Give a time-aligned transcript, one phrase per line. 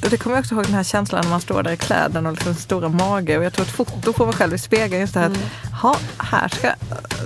[0.00, 2.34] Det kommer jag också ihåg den här känslan när man står där i kläderna och
[2.34, 3.38] liksom stora mage.
[3.38, 5.00] Och jag tror ett foto på mig själv i spegeln.
[5.00, 5.38] Just det här mm.
[5.64, 6.70] att, ha, här ska,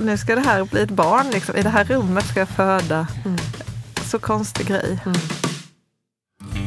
[0.00, 1.30] nu ska det här bli ett barn.
[1.30, 1.56] Liksom.
[1.56, 3.06] I det här rummet ska jag föda.
[3.24, 3.38] Mm.
[4.04, 4.98] Så konstig grej.
[5.04, 5.18] Mm.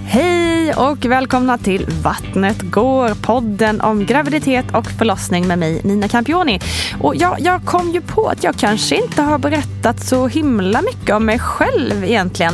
[0.06, 0.33] Hej
[0.64, 6.60] Hej och välkomna till Vattnet går, podden om graviditet och förlossning med mig Nina Campioni.
[7.02, 11.16] Och jag, jag kom ju på att jag kanske inte har berättat så himla mycket
[11.16, 12.54] om mig själv egentligen.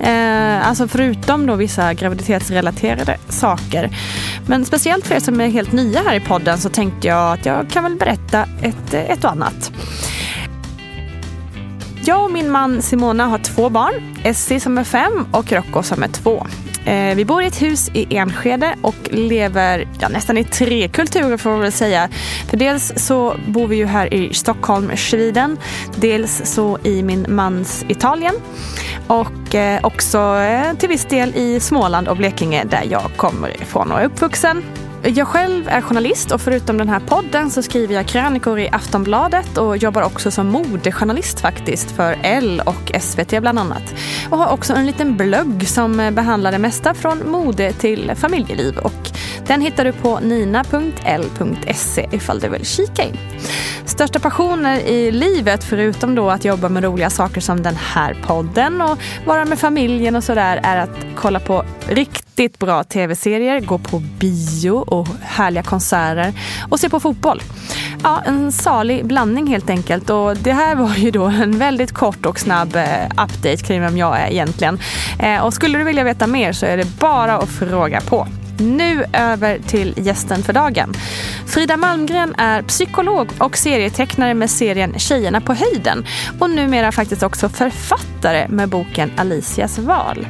[0.00, 3.90] Eh, alltså förutom då vissa graviditetsrelaterade saker.
[4.46, 7.46] Men speciellt för er som är helt nya här i podden så tänkte jag att
[7.46, 9.72] jag kan väl berätta ett, ett och annat.
[12.04, 14.16] Jag och min man Simona har två barn.
[14.24, 16.46] Essie som är fem och Rocco som är två.
[16.84, 21.36] Eh, vi bor i ett hus i Enskede och lever ja, nästan i tre kulturer
[21.36, 22.08] får man väl säga.
[22.50, 25.56] För dels så bor vi ju här i Stockholm, Sweden.
[25.96, 28.34] Dels så i min mans Italien.
[29.06, 33.92] Och eh, också eh, till viss del i Småland och Blekinge där jag kommer ifrån
[33.92, 34.62] och är uppvuxen.
[35.02, 39.58] Jag själv är journalist och förutom den här podden så skriver jag krönikor i Aftonbladet
[39.58, 43.94] och jobbar också som modejournalist faktiskt för L och SVT bland annat.
[44.30, 49.10] Och har också en liten blogg som behandlar det mesta från mode till familjeliv och
[49.46, 53.16] den hittar du på nina.l.se ifall du vill kika in.
[53.84, 58.80] Största passioner i livet förutom då att jobba med roliga saker som den här podden
[58.80, 61.64] och vara med familjen och sådär är att kolla på
[62.36, 66.32] riktigt bra tv-serier, gå på bio och härliga konserter
[66.70, 67.42] och se på fotboll.
[68.02, 72.26] Ja, en salig blandning helt enkelt och det här var ju då en väldigt kort
[72.26, 74.78] och snabb eh, update kring vem jag är egentligen.
[75.18, 78.26] Eh, och skulle du vilja veta mer så är det bara att fråga på.
[78.60, 80.94] Nu över till gästen för dagen.
[81.46, 86.06] Frida Malmgren är psykolog och serietecknare med serien Tjejerna på höjden
[86.38, 90.26] och numera faktiskt också författare med boken Alicias val.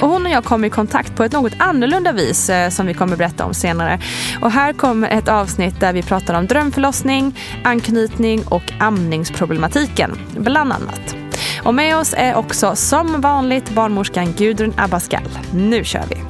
[0.00, 2.94] Och hon och jag kom i kontakt på ett något annorlunda vis eh, som vi
[2.94, 4.00] kommer berätta om senare.
[4.42, 11.16] Och här kommer ett avsnitt där vi pratar om drömförlossning, anknytning och amningsproblematiken, bland annat.
[11.62, 15.28] Och med oss är också som vanligt barnmorskan Gudrun Abascal.
[15.52, 16.29] Nu kör vi!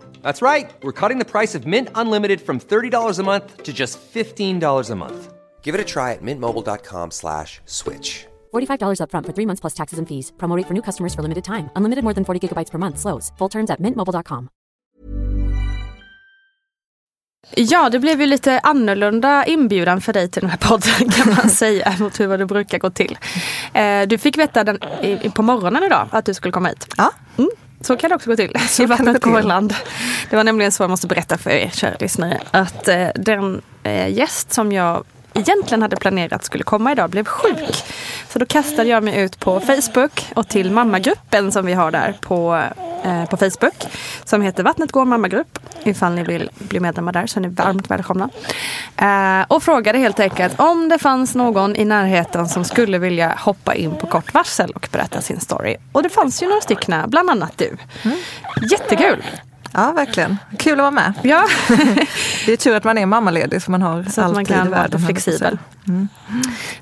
[0.21, 0.69] That's right.
[0.83, 4.95] We're cutting the price of Mint Unlimited from $30 a month to just $15 a
[4.95, 5.33] month.
[5.63, 8.25] Give it a try at mintmobile.com slash switch.
[8.53, 10.33] $45 upfront for three months plus taxes and fees.
[10.37, 11.69] Promote for new customers for limited time.
[11.75, 12.97] Unlimited more than 40 gigabytes per month.
[12.99, 13.31] Slows.
[13.37, 14.49] Full terms at mintmobile.com.
[17.55, 21.49] Ja, det blev ju lite annorlunda inbjudan för dig till den här podden kan man
[21.49, 23.17] säga mot hur det brukar gå till.
[23.73, 24.79] Eh, du fick veta den,
[25.35, 26.87] på morgonen idag att du skulle komma hit.
[26.97, 27.11] Ja.
[27.37, 27.49] Mm.
[27.81, 29.75] Så kan det också gå till så i vattnet Gårland.
[30.29, 32.41] Det var nämligen så jag måste berätta för er kära lyssnare.
[32.51, 37.83] Att eh, den eh, gäst som jag egentligen hade planerat skulle komma idag blev sjuk.
[38.33, 42.15] Så då kastade jag mig ut på Facebook och till mammagruppen som vi har där
[42.21, 42.63] på,
[43.03, 43.87] eh, på Facebook.
[44.23, 45.59] Som heter Vattnet går mammagrupp.
[45.83, 48.29] Ifall ni vill bli medlemmar där så är ni varmt välkomna.
[48.97, 53.75] Eh, och frågade helt enkelt om det fanns någon i närheten som skulle vilja hoppa
[53.75, 55.75] in på kort varsel och berätta sin story.
[55.91, 57.77] Och det fanns ju några stycken, bland annat du.
[58.71, 59.23] Jättekul!
[59.73, 60.37] Ja, verkligen.
[60.59, 61.13] Kul att vara med.
[61.23, 61.43] Ja.
[62.45, 64.59] Det är tur att man är mammaledig så man har Så all man tid i
[64.59, 65.57] kan vara världen, jag flexibel.
[65.85, 66.07] säga.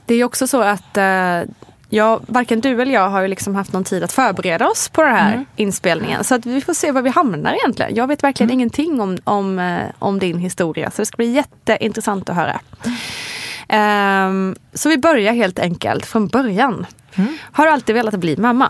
[0.05, 1.41] Det är också så att eh,
[1.89, 5.01] ja, varken du eller jag har ju liksom haft någon tid att förbereda oss på
[5.03, 5.45] den här Mm.
[5.55, 6.23] inspelningen.
[6.23, 7.95] Så att vi får se var vi hamnar egentligen.
[7.95, 8.59] Jag vet verkligen Mm.
[8.59, 10.91] ingenting om, om, eh, om din historia.
[10.91, 12.59] Så det ska bli jätteintressant att höra.
[13.67, 16.85] Ehm, så vi börjar helt enkelt från början.
[17.15, 17.37] Mm.
[17.51, 18.69] Har du alltid velat bli mamma?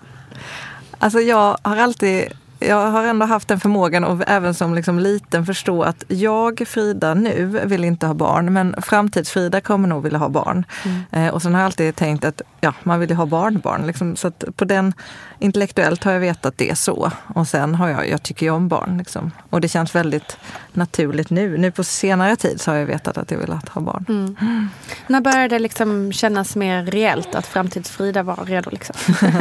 [1.00, 2.24] Alltså jag har alltid
[2.60, 7.14] jag har ändå haft den förmågan och även som liksom liten förstå att jag, Frida,
[7.14, 10.66] nu vill inte ha barn men framtids-Frida kommer nog vilja ha barn.
[11.12, 13.88] Eh, och sen har jag alltid tänkt att ja, man vill ju ha barnbarn.
[13.88, 14.94] Liksom, så att på den
[15.40, 17.12] intellektuellt har jag vetat det så.
[17.36, 18.98] Och sen har jag, jag tycker ju om barn.
[18.98, 19.32] Liksom.
[19.50, 20.38] Och det känns väldigt
[20.74, 21.58] naturligt nu.
[21.58, 24.06] Nu på senare tid så har jag vetat att jag vill ha barn.
[24.10, 24.70] Mm.
[25.08, 28.70] När började det liksom kännas mer reellt att framtids-Frida var redo?
[28.70, 28.96] Liksom?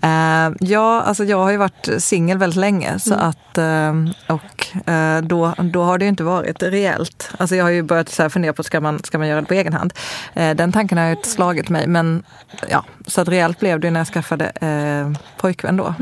[0.00, 3.94] Eh, ja, alltså jag har ju varit singel väldigt länge så att, eh,
[4.26, 7.30] och eh, då, då har det ju inte varit reellt.
[7.38, 9.46] Alltså jag har ju börjat så här fundera på, ska man, ska man göra det
[9.46, 9.92] på egen hand?
[10.34, 12.22] Eh, den tanken har ju inte slagit mig men
[12.68, 15.94] ja, så att reellt blev det när jag skaffade eh, pojkvän då.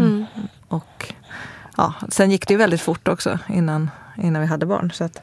[0.69, 1.15] Och
[1.77, 3.91] ja, sen gick det ju väldigt fort också innan,
[4.23, 4.91] innan vi hade barn.
[4.95, 5.23] Så att,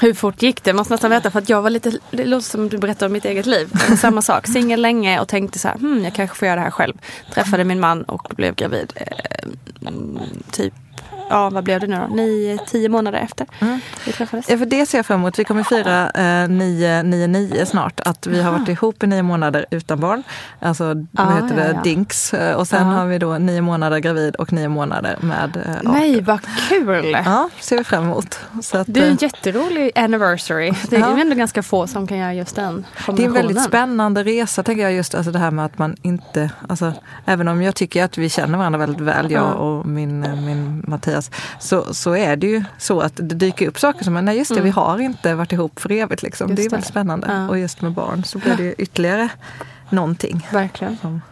[0.00, 0.70] Hur fort gick det?
[0.70, 3.12] Jag måste nästan veta för att jag var lite, det låter som du berättar om
[3.12, 3.72] mitt eget liv.
[3.98, 6.70] Samma sak, singel länge och tänkte så här, hmm, jag kanske får göra det här
[6.70, 6.94] själv.
[7.34, 8.92] Träffade min man och blev gravid.
[8.96, 10.18] Eh, mm,
[10.50, 10.74] typ,
[11.30, 12.14] ja vad blev det nu då?
[12.14, 13.46] Nio, tio månader efter
[14.06, 14.48] vi träffades.
[14.48, 15.38] Ja, för det ser jag fram emot.
[15.38, 18.00] Vi kommer fira eh, 999 snart.
[18.00, 20.22] Att vi har varit ihop i nio månader utan barn.
[20.60, 20.84] Alltså,
[21.16, 21.66] Ah, vad heter det?
[21.68, 21.82] ja, ja.
[21.82, 22.34] Dinks.
[22.34, 22.92] Eh, Och sen Ja.
[22.94, 25.90] har vi då nio månader gravid och nio månader med eh.
[25.92, 27.16] Nej, vad kul!
[27.24, 28.38] Ja, ser vi fram emot.
[28.62, 30.72] Så att, Det är en eh, jätterolig anniversary.
[30.90, 31.20] Det är Ja.
[31.20, 34.82] ändå ganska få som kan göra just den det är en väldigt spännande resa, tänker
[34.82, 34.92] jag.
[34.92, 36.50] Just alltså det här med att man inte...
[36.68, 36.92] Alltså,
[37.26, 39.52] även om jag tycker att vi känner varandra väldigt väl, jag Ja.
[39.52, 41.11] och min, eh, min Mattias,
[41.60, 44.60] så, så är det ju så att det dyker upp saker som, nej just det,
[44.60, 46.22] vi har inte varit ihop för evigt.
[46.22, 46.44] Liksom.
[46.44, 46.56] Mm.
[46.56, 47.26] Just det är väldigt spännande.
[47.30, 47.48] Ja.
[47.48, 49.28] Och just med barn så blir det ju ytterligare
[49.90, 50.48] någonting.
[50.52, 50.96] Verkligen.
[51.00, 51.22] Som-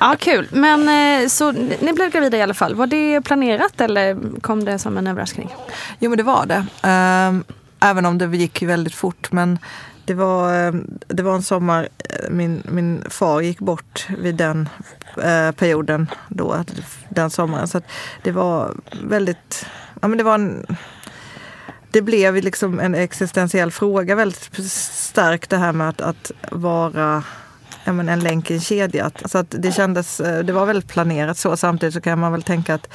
[0.00, 0.48] Ja, kul.
[0.52, 0.88] Men
[1.22, 2.74] eh, så ni blev gravida i alla fall.
[2.74, 5.54] Var det planerat eller kom det som en överraskning?
[5.98, 6.66] Jo men det var det.
[6.82, 7.44] Ehm,
[7.80, 9.32] även om det gick ju väldigt fort.
[9.32, 9.58] Men
[10.04, 10.72] det var, eh,
[11.08, 14.68] det var en sommar, eh, min, min far gick bort vid den
[15.16, 16.64] eh, perioden då,
[17.08, 17.68] den sommaren.
[17.68, 17.84] Så att
[18.22, 19.66] det var väldigt,
[20.00, 20.66] ja men det var en
[21.90, 24.50] det blev liksom en existentiell fråga väldigt
[24.82, 27.24] starkt det här med att, att vara
[27.84, 29.10] ja, men en länk i en kedja.
[29.24, 31.56] Så att det kändes, eh, det var väldigt planerat så.
[31.56, 32.88] Samtidigt så kan man väl tänka att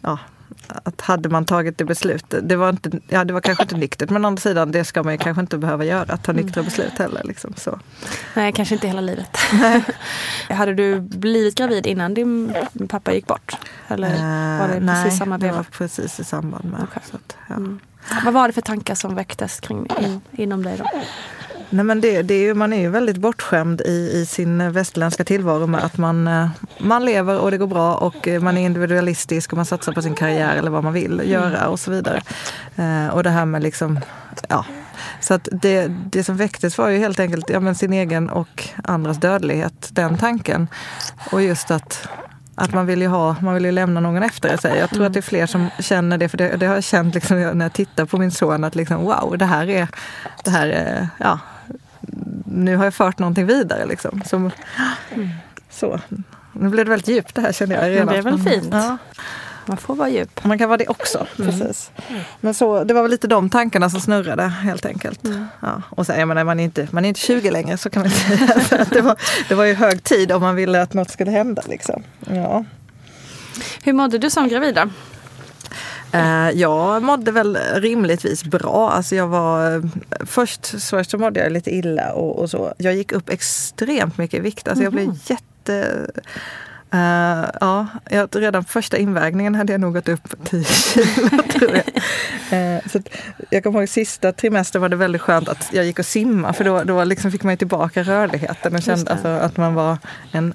[0.00, 0.18] ja,
[0.66, 4.10] att hade man tagit det beslutet, det var, inte, ja, det var kanske inte nyktert
[4.10, 6.62] men å andra sidan det ska man ju kanske inte behöva göra, att ta nyktra
[6.62, 7.22] beslut heller.
[7.24, 7.78] Liksom, så.
[8.34, 9.36] Nej, kanske inte hela livet.
[10.48, 12.54] Hade du blivit gravid innan din
[12.88, 13.56] pappa gick bort?
[13.88, 14.08] Eller
[14.58, 16.86] var det Eh, precis nej, samma det var precis i samband med.
[17.10, 17.54] Så att, ja.
[17.54, 17.80] Mm.
[18.24, 20.84] Vad var det för tankar som väcktes kring, in, inom dig då?
[21.74, 25.24] Nej, men det, det är ju, man är ju väldigt bortskämd i, i sin västerländska
[25.24, 26.48] tillvaro med att man, eh,
[26.78, 30.02] man lever och det går bra och eh, man är individualistisk och man satsar på
[30.02, 32.22] sin karriär eller vad man vill göra och så vidare.
[32.76, 34.00] Eh, och det här med liksom,
[34.48, 34.64] ja.
[35.20, 38.68] Så att det, det som väcktes var ju helt enkelt ja, men sin egen och
[38.84, 40.68] andras dödlighet, den tanken.
[41.30, 42.08] Och just att
[42.56, 44.78] att man vill ju ha, man vill ju lämna någon efter sig.
[44.78, 47.14] Jag tror att det är fler som känner det, för det, det har jag känt
[47.14, 49.88] liksom när jag tittar på min son att liksom wow, det här är,
[50.44, 51.38] det här är, ja,
[52.44, 54.22] nu har jag fört någonting vidare liksom.
[54.26, 54.50] Så,
[55.70, 56.00] så.
[56.52, 58.06] Nu blev det väldigt djupt det här känner jag redan.
[58.06, 58.68] det är väl fint.
[58.72, 58.96] Ja,
[59.66, 60.44] Man får vara djup.
[60.44, 61.26] man kan vara det också.
[61.36, 61.90] Precis.
[62.40, 65.20] Men så, det var väl lite de tankarna som snurrade helt enkelt.
[65.60, 65.82] Ja.
[65.90, 68.10] Och sen, jag menar, man, är inte, man är inte 20 längre så kan man
[68.10, 68.84] säga.
[68.90, 69.16] Det, var,
[69.48, 71.62] det var ju hög tid om man ville att något skulle hända.
[71.68, 72.02] Liksom.
[72.30, 72.64] Ja.
[73.82, 74.88] Hur mådde du som gravid då?
[76.14, 78.90] Eh, Jag mådde väl rimligtvis bra.
[78.90, 79.82] Alltså jag var,
[80.26, 82.74] först, först så mådde jag lite illa och, och så.
[82.78, 84.68] Jag gick upp extremt mycket i vikt.
[84.68, 86.06] Alltså jag blev jätte...
[86.92, 91.86] eh, ja, jag, redan första invägningen hade jag nog gått upp 10 kilo tror jag.
[92.50, 93.08] Eh, så att,
[93.50, 96.64] jag kommer ihåg sista trimestern var det väldigt skönt att jag gick och simma för
[96.64, 99.98] då, då liksom fick man tillbaka rörligheten och kände alltså, att man var
[100.32, 100.54] en,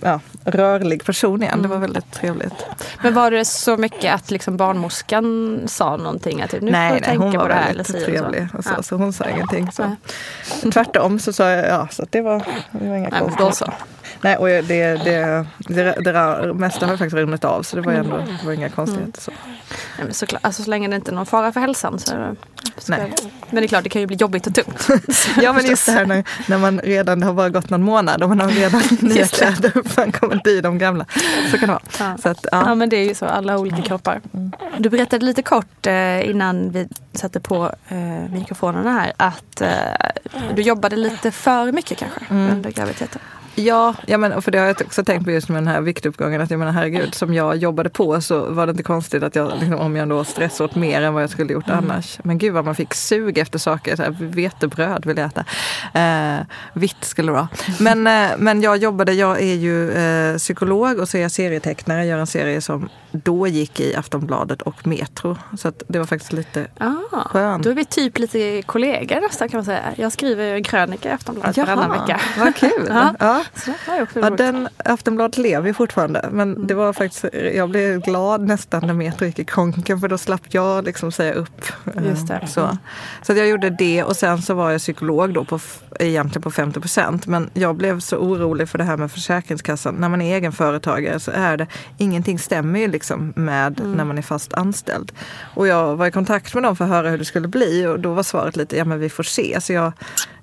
[0.00, 1.62] ja, rörlig person igen.
[1.62, 2.66] Det var väldigt trevligt.
[3.02, 6.42] Men var det så mycket att liksom barnmorskan sa någonting?
[6.42, 7.66] Att typ, nu nej, får nej, tänka hon på var det här.
[7.66, 8.48] väldigt trevlig.
[8.62, 8.82] Så, Ja.
[8.82, 9.72] så hon sa ingenting.
[9.72, 9.96] Så.
[10.72, 13.74] Tvärtom så sa jag ja, så att det var, det var inga konstigheter.
[14.20, 17.82] Nej, och det, det, det, det, det mesta har ju faktiskt runnit av så det
[17.82, 19.20] var ju ändå det var inga konstigheter.
[19.20, 19.30] Så.
[19.70, 22.18] Nej, men såklart, alltså, så länge det inte är någon fara för hälsan så är
[22.18, 22.36] det,
[22.78, 23.12] så Nej.
[23.50, 24.88] Men det är klart, det kan ju bli jobbigt och tungt.
[25.42, 28.22] Ja men just det här när, när man redan, det har bara gått någon månad
[28.22, 31.06] och man har redan nya kläder och man kommer inte i de gamla.
[31.50, 31.82] Så kan det vara.
[31.98, 32.16] Ja.
[32.22, 32.62] Så att, Ja.
[32.66, 32.74] ja.
[32.74, 34.20] men det är ju så, alla olika kroppar.
[34.78, 39.68] Du berättade lite kort eh, innan vi satte på eh, mikrofonerna här att eh,
[40.54, 43.20] du jobbade lite för mycket kanske under graviditeten.
[43.58, 46.40] Ja, ja men, för det har jag också tänkt på just med den här viktuppgången.
[46.40, 49.52] Att jag menar herregud, som jag jobbade på så var det inte konstigt att jag,
[49.60, 52.18] liksom, om jag då stressade åt mer än vad jag skulle gjort annars.
[52.22, 53.96] Men gud vad man fick sug efter saker.
[53.96, 55.44] Så här, vetebröd vill jag äta.
[56.00, 57.48] Eh, vitt skulle det vara.
[57.80, 61.98] Men, eh, men jag jobbade, jag är ju eh, psykolog och så är jag serietecknare.
[61.98, 65.36] Jag gör en serie som då gick i Aftonbladet och Metro.
[65.58, 67.64] Så det var faktiskt lite Ah, Skönt.
[67.64, 69.82] Då är vi typ lite kollegor nästan kan man säga.
[69.96, 72.20] Jag skriver en krönika i Aftonbladet varannan vecka.
[72.38, 72.70] vad kul.
[72.88, 73.14] Ja.
[73.18, 73.44] ja.
[73.54, 76.28] Så ju Ja, den Aftonbladet lever ju fortfarande.
[76.32, 77.24] Men det var faktiskt,
[77.54, 81.32] jag blev glad nästan när Metro gick i konken för då slapp jag liksom säga
[81.34, 81.64] upp.
[81.96, 82.46] eh, Just det.
[82.48, 82.78] Så,
[83.22, 85.58] så att jag gjorde det och sen så var jag psykolog då på,
[86.00, 87.26] egentligen på 50 procent.
[87.26, 89.94] Men jag blev så orolig för det här med Försäkringskassan.
[89.94, 91.66] När man är egenföretagare så är det,
[91.98, 95.12] ingenting stämmer ju liksom med när man är fast anställd.
[95.54, 98.00] Och jag var i kontakt med dem för att höra hur det skulle bli och
[98.00, 99.60] då var svaret lite, ja men vi får se.
[99.60, 99.92] Så jag,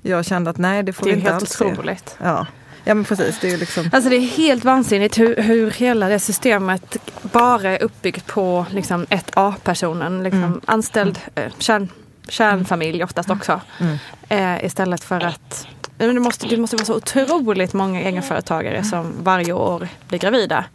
[0.02, 1.66] jag kände att nej det får det är vi inte helt alls se.
[1.66, 2.18] otroligt.
[2.24, 2.48] Ja.
[2.84, 6.20] ja men precis, det är liksom Alltså det är helt vansinnigt hur, hur hela det
[6.20, 10.24] systemet bara är uppbyggt på liksom ett A-personen.
[10.24, 10.62] Liksom Mm.
[10.66, 11.90] Anställd eh, kärn,
[12.28, 13.62] kärnfamilj oftast också.
[13.80, 13.98] Mm.
[14.30, 15.68] Eh, istället för att
[15.98, 20.66] det, måste, det måste vara så otroligt många egenföretagare som varje år blir gravida.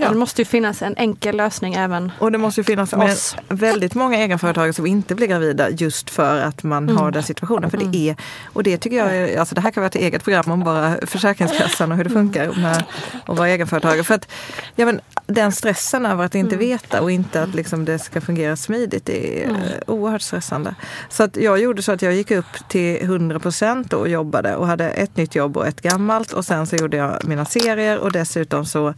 [0.00, 0.08] Ja.
[0.08, 2.12] Det måste ju finnas en enkel lösning även.
[2.18, 3.36] Och det måste ju finnas oss.
[3.48, 6.96] väldigt många egenföretagare som inte blir gravida just för att man Mm.
[6.96, 7.70] har den situationen.
[7.70, 8.16] För det är,
[8.52, 10.96] och det tycker jag, är, alltså det här kan vara ett eget program om bara
[11.06, 12.22] Försäkringskassan och hur det Mm.
[12.22, 12.84] funkar med
[13.26, 14.04] att vara egenföretagare.
[14.04, 14.28] För att
[14.76, 16.68] ja, men, den stressen över att inte Mm.
[16.68, 19.56] veta och inte att liksom, det ska fungera smidigt, är Mm.
[19.86, 20.74] oerhört stressande.
[21.08, 24.66] Så att jag gjorde så att jag gick upp till 100 procent och jobbade och
[24.66, 26.32] hade ett nytt jobb och ett gammalt.
[26.32, 28.94] Och sen så gjorde jag mina serier och dessutom så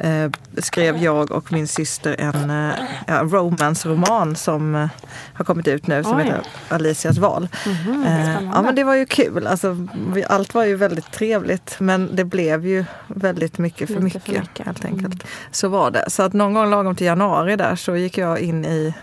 [0.00, 2.74] eh, skrev jag och min syster en eh,
[3.06, 4.88] ja, romance-roman som eh,
[5.32, 6.24] har kommit ut nu som Oj.
[6.24, 7.48] heter Alicias val.
[7.52, 8.50] Eh, spännande.
[8.54, 9.46] ja men det var ju kul.
[9.46, 14.04] Alltså, vi, allt var ju väldigt trevligt men det blev ju väldigt mycket för, Lite
[14.04, 14.66] mycket, för mycket.
[14.66, 15.24] helt enkelt.
[15.50, 16.04] Så var det.
[16.08, 18.94] Så att någon gång lagom till januari där så gick jag in i,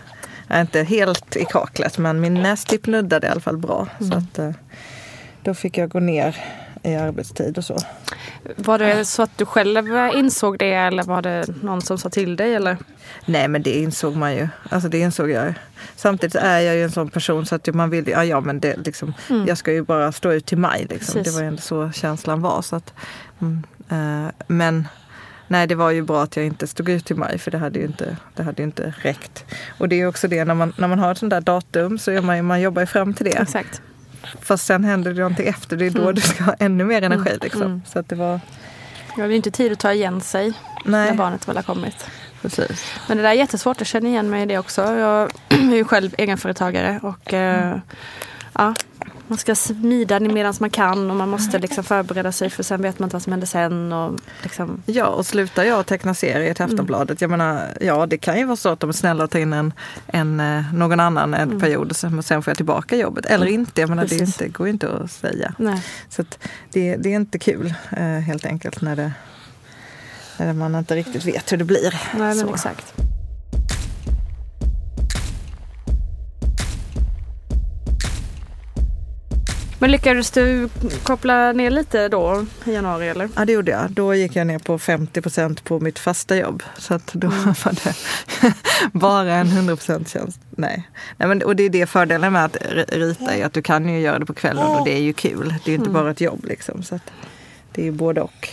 [0.48, 3.86] ja, inte helt i kaklet men min nästipp nuddade i alla fall bra.
[3.98, 4.54] Så att
[5.42, 6.36] då fick jag gå ner
[6.86, 7.78] i arbetstid och så.
[8.56, 12.36] Var det så att du själv insåg det eller var det någon som sa till
[12.36, 12.54] dig?
[12.54, 12.76] Eller?
[13.26, 14.48] Nej men det insåg man ju.
[14.70, 15.54] Alltså det insåg jag.
[15.96, 18.76] Samtidigt är jag ju en sån person så att man vill, ja, ja men det
[18.76, 19.14] liksom,
[19.46, 20.86] jag ska ju bara stå ut till maj.
[20.90, 21.22] Liksom.
[21.22, 22.62] Det var ju ändå så känslan var.
[22.62, 22.94] Så att,
[23.40, 24.88] mm, eh, men
[25.48, 27.78] nej det var ju bra att jag inte stod ut till maj för det hade
[27.78, 29.44] ju inte, det hade inte räckt.
[29.78, 32.10] Och det är också det när man, när man har ett sånt där datum så
[32.10, 33.38] är man, man jobbar ju fram till det.
[33.38, 33.82] Exakt.
[34.40, 37.38] Fast sen händer det någonting efter, det är då du ska ha ännu mer energi.
[37.42, 37.62] Liksom.
[37.62, 37.82] Mm.
[37.86, 38.40] Så att det var,
[39.16, 40.52] var ju inte tid att ta igen sig
[40.84, 42.06] när nej barnet väl har kommit.
[42.42, 42.84] precis.
[43.08, 44.82] Men det där är jättesvårt, jag känner igen mig i det också.
[44.82, 47.78] Jag är ju själv egenföretagare och eh,
[48.52, 48.74] ja,
[49.28, 52.98] man ska smida medan man kan och man måste liksom förbereda sig för sen vet
[52.98, 53.92] man inte vad som händer sen.
[53.92, 58.38] Och liksom, Ja, och slutar jag teckna serier till Aftonbladet, jag menar, ja det kan
[58.38, 59.72] ju vara så att de är snälla och tar in en,
[60.06, 63.26] en, eh, någon annan en period och sen, får jag tillbaka jobbet.
[63.26, 65.54] Eller inte, jag menar, det inte, går ju inte att säga.
[65.58, 65.82] nej.
[66.08, 66.38] Så att
[66.72, 69.12] det, det är inte kul eh, helt enkelt när, det,
[70.38, 72.00] när man inte riktigt vet hur det blir.
[72.12, 72.54] nej men Så.
[72.54, 73.05] exakt.
[79.78, 80.68] Men lyckades du
[81.02, 83.28] koppla ner lite då i januari eller?
[83.36, 83.90] Ja det gjorde jag.
[83.90, 86.62] Då gick jag ner på 50 procent på mitt fasta jobb.
[86.78, 87.44] Så att då Mm.
[87.64, 87.94] var det
[88.92, 90.40] bara en 100 procent tjänst.
[90.50, 90.88] Nej.
[91.16, 93.88] Nej men, och det är det fördelen med att ri- rita är att du kan
[93.88, 95.54] ju göra det på kvällen och det är ju kul.
[95.64, 96.02] Det är inte Mm.
[96.02, 96.82] bara ett jobb liksom.
[96.82, 97.02] Så att
[97.72, 98.48] det är ju både och.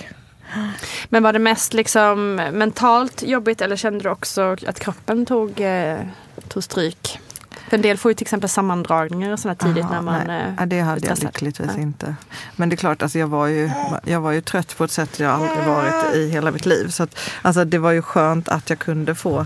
[1.10, 5.98] Men var det mest liksom mentalt jobbigt eller kände du också att kroppen tog, eh,
[6.48, 7.20] tog stryk?
[7.74, 10.42] En del får ju till exempel sammandragningar och sådär tidigt Aha, när man nej.
[10.42, 11.82] eh, ja, det hade jag lyckligtvis Nej.
[11.82, 12.16] inte.
[12.56, 13.72] Men det är klart, alltså jag, var ju,
[14.06, 16.88] jag var ju trött på ett sätt jag aldrig varit i hela mitt liv.
[16.88, 19.46] Så att, alltså det var ju skönt att jag kunde få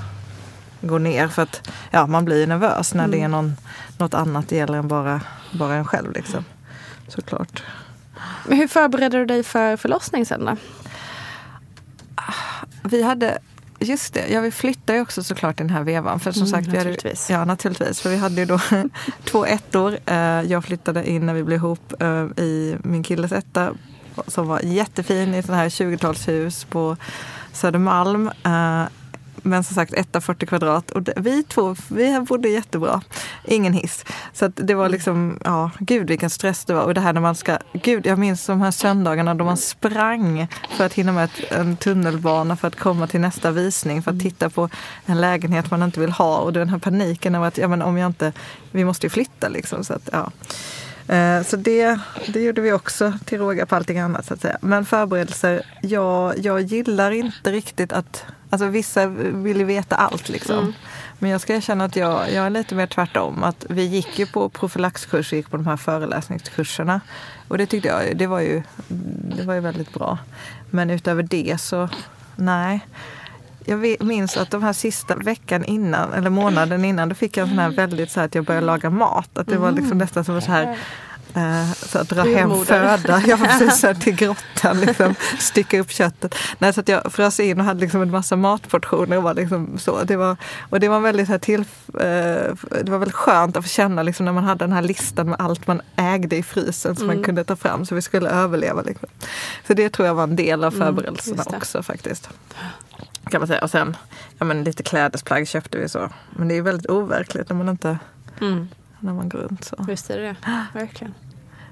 [0.81, 1.27] gå ner.
[1.27, 3.55] För att ja, man blir ju nervös när det är någon,
[3.97, 6.11] något annat det gäller än bara, bara en själv.
[6.13, 6.45] Liksom.
[7.07, 7.63] Såklart.
[8.47, 10.55] Men hur förberedde du dig för förlossning sen då?
[12.83, 13.37] vi hade
[13.79, 16.19] Just det, ja vi flyttade ju också såklart den här vevan.
[16.19, 17.29] För som Mm, sagt, vi hade, naturligtvis.
[17.29, 18.01] ja naturligtvis.
[18.01, 18.59] För vi hade ju då
[19.23, 19.97] två ettor.
[20.05, 23.73] Eh, Jag flyttade in när vi blev ihop eh, i min killes etta.
[24.27, 26.97] Som var jättefin i ett sånt här 20-talshus på
[27.53, 28.31] Södermalm.
[29.43, 30.91] Men som sagt etta 40 kvadrat.
[30.91, 33.01] Och det- vi två, vi bodde jättebra.
[33.45, 34.05] Ingen hiss.
[34.33, 36.81] Så det var liksom, ja gud vilken stress det var.
[36.83, 40.47] Och det här när man ska, gud jag minns de här söndagarna då man sprang
[40.77, 44.03] för att hinna med ett, en tunnelbana för att komma till nästa visning.
[44.03, 44.69] För att titta på
[45.05, 46.37] en lägenhet man inte vill ha.
[46.37, 48.33] Och den här paniken av att, ja men om jag inte,
[48.71, 49.83] vi måste ju flytta liksom.
[49.83, 50.31] Så att, ja.
[51.15, 54.57] Eh, Så det, det gjorde vi också till råga på allting annat så att säga.
[54.61, 60.73] Men förberedelser, jag, jag gillar inte riktigt att, alltså vissa vill ju veta allt liksom.
[61.19, 63.43] Men jag ska erkänna att jag, jag är lite mer tvärtom.
[63.43, 67.01] Att vi gick ju på profylaxkurs gick på de här föreläsningskurserna.
[67.47, 68.63] Och det tyckte jag, det var ju,
[69.37, 70.17] det var ju väldigt bra.
[70.69, 71.89] Men utöver det så,
[72.35, 72.87] nej.
[73.65, 77.49] Jag minns att de här sista veckan innan, eller månaden innan, då fick jag en
[77.49, 79.37] sån här väldigt så här att jag började laga mat.
[79.37, 80.77] Att det var liksom nästan som så här
[81.37, 83.13] eh, så att dra hem föda.
[83.19, 86.35] Var precis så här till grottan, liksom, stycka upp köttet.
[86.59, 89.17] Nej, så att jag frös in och hade liksom en massa matportioner.
[89.17, 90.03] Och, var liksom så.
[90.03, 90.37] Det var,
[90.69, 94.03] och det var väldigt, så här till, eh, det var väldigt skönt att få känna
[94.03, 97.23] liksom, när man hade den här listan med allt man ägde i frysen som man
[97.23, 98.81] kunde ta fram så vi skulle överleva.
[98.81, 99.09] Liksom.
[99.67, 101.57] Så det tror jag var en del av förberedelserna just det.
[101.57, 102.29] också faktiskt.
[103.31, 103.61] Kan man säga.
[103.63, 103.95] Och sen
[104.37, 106.09] ja, men lite klädesplagg köpte vi så.
[106.35, 107.97] Men det är väldigt overkligt när man inte
[108.41, 108.67] Mm.
[108.99, 109.75] när man går runt så.
[109.87, 110.35] Visst är det det.
[110.73, 111.13] Verkligen.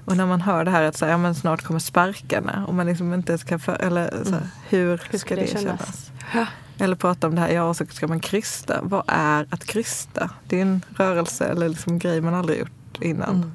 [0.06, 2.74] Och när man hör det här att så här, ja, men snart kommer sparkarna och
[2.74, 6.10] man liksom inte ens kan för, eller så här, hur, Hur ska det, kännas?
[6.34, 6.46] Ja.
[6.78, 8.80] Eller prata om det här, ja och så ska man krysta.
[8.82, 10.30] Vad är att krysta?
[10.48, 13.34] Det är en rörelse eller liksom grej man aldrig gjort innan.
[13.34, 13.50] Mm.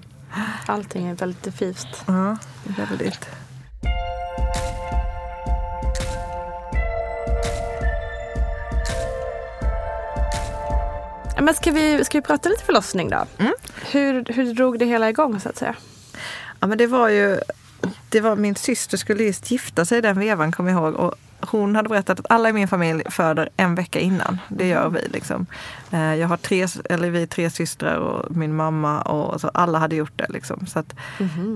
[0.66, 1.88] Allting är väldigt diffust.
[2.06, 3.30] Ja, väldigt.
[11.42, 13.26] Men ska vi, ska vi prata lite förlossning då?
[13.92, 15.76] Hur, hur drog det hela igång så att säga?
[16.62, 17.40] Ja men det var ju,
[18.10, 20.94] det var min syster skulle just gifta sig den vevan kommer jag ihåg.
[20.96, 24.38] Och hon hade berättat att alla i min familj föder en vecka innan.
[24.50, 25.46] Det gör vi liksom.
[25.92, 29.80] Eh, Jag har tre, eller vi är tre systrar och min mamma och så alla
[29.80, 30.66] hade gjort det liksom.
[30.68, 30.94] Så att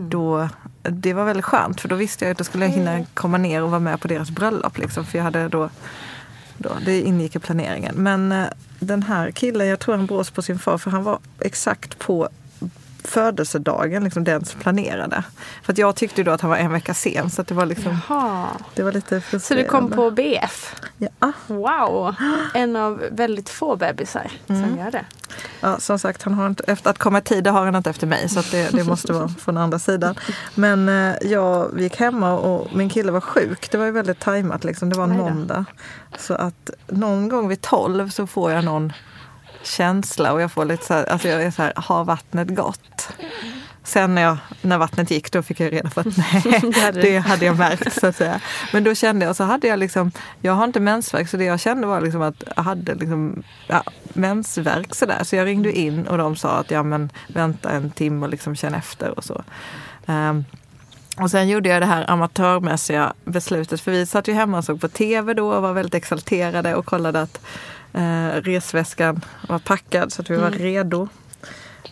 [0.10, 0.50] då,
[0.84, 3.64] det var väldigt skönt för då visste jag att då skulle jag hinna komma ner
[3.64, 5.06] och vara med på deras bröllop liksom.
[5.06, 5.70] För jag hade då,
[6.58, 7.96] då det ingick i planeringen.
[7.98, 8.46] Men eh,
[8.80, 12.30] den här killen, jag tror han brås på sin far för han var exakt på
[13.06, 15.24] födelsedagen, liksom den som planerade.
[15.64, 17.66] För att jag tyckte då att han var en vecka sen så att det var
[17.66, 18.48] liksom, Jaha.
[18.76, 19.70] det var lite Så du frustrerande.
[19.70, 20.76] kom på BF?
[20.98, 22.16] Ja, Wow!
[22.54, 25.06] En av väldigt få bebisar som gör det.
[25.62, 27.90] ja, som sagt, han har inte, efter att komma i tid det har han inte
[27.90, 30.16] efter mig så det, det måste vara från andra sidan.
[30.56, 33.72] Men eh, jag gick hemma och min kille var sjuk.
[33.72, 34.90] Det var ju väldigt tajmat liksom.
[34.90, 35.66] Det var en måndag.
[36.18, 38.94] Så att någon gång vid tolv så får jag någon
[39.66, 43.10] känsla och jag får lite så här, alltså jag är så här, har vattnet gått?
[43.84, 47.46] Sen när, jag, när vattnet gick då fick jag reda på att nej, Det hade
[47.46, 48.42] jag märkt så att säga.
[48.74, 51.60] Men då kände jag, så hade jag liksom, jag har inte mensvärk så det jag
[51.60, 55.24] kände var liksom att jag hade liksom, ja, mensvärk sådär.
[55.24, 58.56] Så jag ringde in och de sa att ja men vänta en timme och liksom
[58.56, 59.44] känn efter och så.
[60.06, 60.46] Ehm,
[61.18, 64.82] och sen gjorde jag det här amatörmässiga beslutet för vi satt ju hemma och såg
[64.82, 67.40] på tv då och var väldigt exalterade och kollade att
[67.96, 71.08] eh, resväskan var packad så att vi var redo.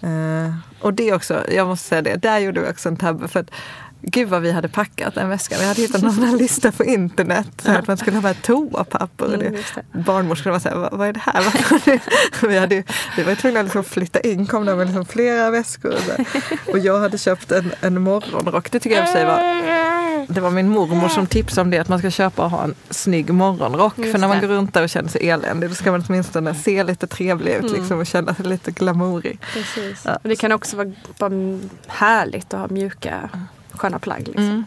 [0.01, 3.27] Eh, och det också, jag måste säga det, där gjorde vi också en tabbe.
[3.27, 3.51] För att,
[4.03, 5.57] gud vad vi hade packat den väskan.
[5.59, 7.47] Vi hade hittat någon lista på internet.
[7.61, 9.25] Så att man skulle ha med toapapper.
[9.25, 9.99] Och Mm, det.
[9.99, 11.43] Barnmorskorna var så här, vad, vad är det här?
[12.47, 12.83] Vi, hade, ju-
[13.17, 15.93] vi var tvungna att liksom flytta in, kom där med liksom flera väskor.
[16.71, 18.71] Och, jag hade köpt en, en morgonrock.
[18.71, 19.63] Det tycker jag för sig var
[20.27, 22.75] det var min mormor som tipsade om det, att man ska köpa och ha en
[22.89, 23.97] snygg morgonrock.
[23.97, 26.55] Just för när man går runt där och känner sig eländig, då ska man åtminstone
[26.55, 29.39] se lite trevlig ut liksom, och känna sig lite glamourig.
[29.53, 30.01] Precis.
[30.05, 30.15] Ja.
[30.23, 33.29] Och det kan också vara bara härligt att ha mjuka,
[33.73, 34.27] sköna plagg.
[34.27, 34.43] Liksom.
[34.43, 34.63] Mm.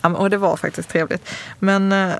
[0.00, 1.28] Ja, och det var faktiskt trevligt.
[1.58, 2.14] Men, eh,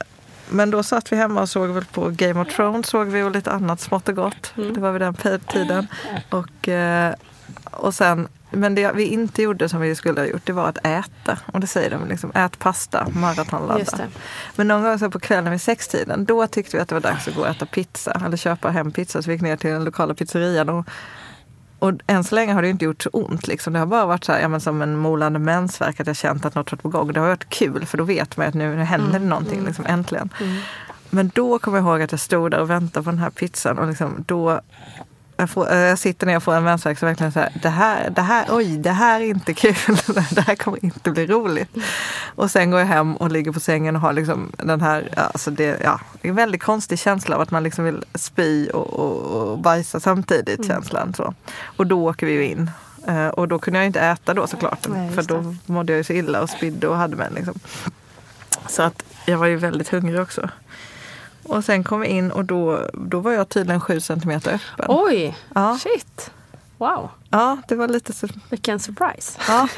[0.49, 3.31] men då satt vi hemma och såg väl på Game of Thrones såg vi och
[3.31, 4.53] lite annat smått och gott.
[4.55, 5.15] Det var vid den
[5.53, 5.87] tiden.
[6.31, 7.15] Och, eh,
[7.71, 10.87] och sen, men det vi inte gjorde som vi skulle ha gjort det var att
[10.87, 11.39] äta.
[11.53, 13.99] Och det säger de liksom, ät pasta, maratonladda.
[14.57, 17.29] Men någon gång så på kvällen vid sextiden, då tyckte vi att det var dags
[17.29, 18.21] att gå och äta pizza.
[18.27, 19.23] Eller köpa hem pizza.
[19.23, 20.69] Så vi gick ner till den lokala pizzerian.
[20.69, 20.87] Och,
[21.79, 23.47] och än så länge har det inte gjort så ont.
[23.47, 23.73] Liksom.
[23.73, 26.45] Det har bara varit så här, ja, men som en molande mensvärk att jag känt
[26.45, 27.13] att något varit på gång.
[27.13, 29.87] Det har varit kul för då vet man att nu, nu händer det någonting, liksom,
[29.87, 30.31] äntligen.
[31.11, 33.79] Men då kommer jag ihåg att jag stod där och väntade på den här pizzan
[33.79, 34.61] och liksom, då
[35.37, 37.69] jag, får, eh, jag sitter ner och får en mensvärk så verkligen så här, det
[37.69, 39.75] här, det här, oj, det här är inte kul.
[40.31, 41.71] det här kommer inte bli roligt.
[42.35, 45.51] Och sen går jag hem och ligger på sängen och har liksom den här, alltså
[45.51, 49.59] det, ja, en väldigt konstig känsla av att man liksom vill spy och, och, och
[49.59, 50.69] bajsa samtidigt Mm.
[50.69, 51.15] känslan.
[51.15, 51.35] Så.
[51.77, 52.71] Och då åker vi ju in.
[53.09, 54.89] Eh, Och då kunde jag inte äta då såklart.
[54.89, 57.29] Nej, för då mådde jag ju så illa och spydde och hade mig.
[57.35, 57.55] Liksom.
[58.69, 60.49] Så att jag var ju väldigt hungrig också.
[61.49, 64.87] Och sen kom vi in och då, då var jag tydligen sju centimeter öppen.
[64.89, 65.79] Oj, Ja.
[65.83, 66.31] shit.
[66.79, 68.27] Wow, Ja, det var lite så.
[68.51, 69.39] vilken surprise.
[69.49, 69.69] Ja.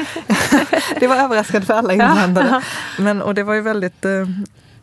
[1.00, 2.62] det var överraskande för alla inblandade.
[2.98, 4.26] Men, och det var ju väldigt eh,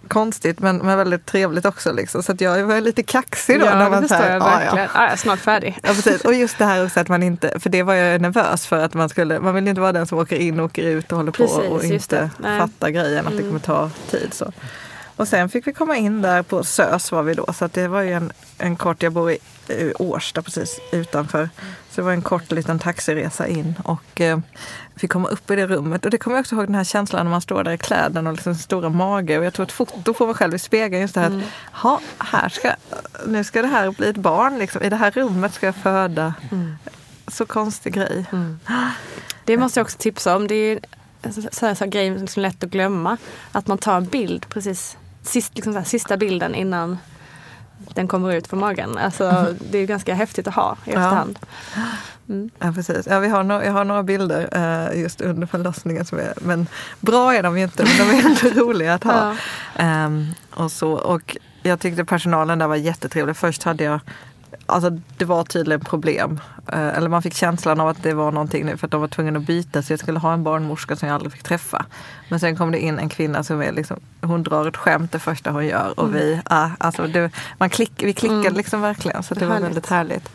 [0.08, 1.92] konstigt men, men väldigt trevligt också.
[1.94, 2.24] Liksom.
[2.24, 3.66] Så att jag var lite kaxig då.
[3.66, 4.88] ja, när det man så förstår jag "Ja, ja." verkligen.
[4.94, 5.80] Ja, är snart färdig.
[5.84, 6.22] Ja, precis.
[6.26, 8.94] Och just det här också att man inte, för det var jag nervös för att
[8.94, 11.32] man skulle, man vill inte vara den som åker in och åker ut och håller
[11.32, 12.48] på Precis, och just inte det.
[12.48, 12.60] Mm.
[12.60, 14.34] fattar grejen att det kommer ta tid.
[14.34, 14.52] Så.
[15.16, 18.02] Och sen fick vi komma in där på SÖS var vi då, så det var
[18.02, 19.38] ju en, en kort, jag bor i
[20.00, 21.50] Årsta precis utanför.
[21.90, 24.40] Så det var en kort liten taxiresa in och eh,
[24.96, 26.06] fick komma upp i det rummet.
[26.06, 28.30] Och det kommer jag också ihåg den här känslan när man står där i kläderna
[28.30, 29.40] och liksom stora mage.
[29.40, 31.02] Och jag tog ett foto på mig själv i spegeln.
[31.02, 31.40] Just det här Mm.
[31.40, 32.72] att, "Ha, här ska,
[33.28, 34.58] nu ska det här bli ett barn.
[34.60, 34.84] Liksom.
[34.84, 36.34] I det här rummet ska jag föda.
[36.52, 36.76] Mm.
[37.28, 38.26] Så konstig grej.
[39.46, 40.48] Det måste jag också tipsa om.
[40.48, 40.80] Det är
[41.22, 43.18] en sån här, sån här grej som är lätt att glömma.
[43.52, 46.98] Att man tar en bild precis, sist, liksom här, sista bilden innan
[47.94, 48.98] den kommer ut från magen.
[48.98, 51.00] Alltså, det är ganska häftigt att ha i Ja.
[51.00, 51.40] efterhand.
[52.60, 53.08] Ja, precis.
[53.10, 54.50] Ja, vi har no jag har några bilder
[54.92, 56.06] eh, just under förlossningen.
[56.06, 56.68] Som är, men
[57.00, 59.14] bra är de ju inte, men de är ändå roliga att ha.
[59.14, 59.84] Ja.
[59.84, 63.36] Ehm, och, så, och jag tyckte personalen där var jättetrevlig.
[63.38, 64.00] Först hade jag
[64.66, 66.40] Alltså det var tydligen problem.
[66.68, 69.08] Eh, eller man fick känslan av att det var någonting nu för att de var
[69.08, 71.86] tvungna att byta så jag skulle ha en barnmorska som jag aldrig fick träffa.
[72.30, 75.20] Men sen kom det in en kvinna som är liksom, hon drar ett skämt det
[75.20, 79.34] första hon gör och vi, ah, alltså det, man klick, vi klickade liksom verkligen så
[79.34, 79.68] det var Härligt.
[79.68, 80.30] väldigt härligt.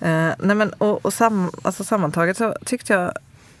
[0.00, 3.12] Eh, nej men, och och sam, alltså sammantaget så tyckte jag,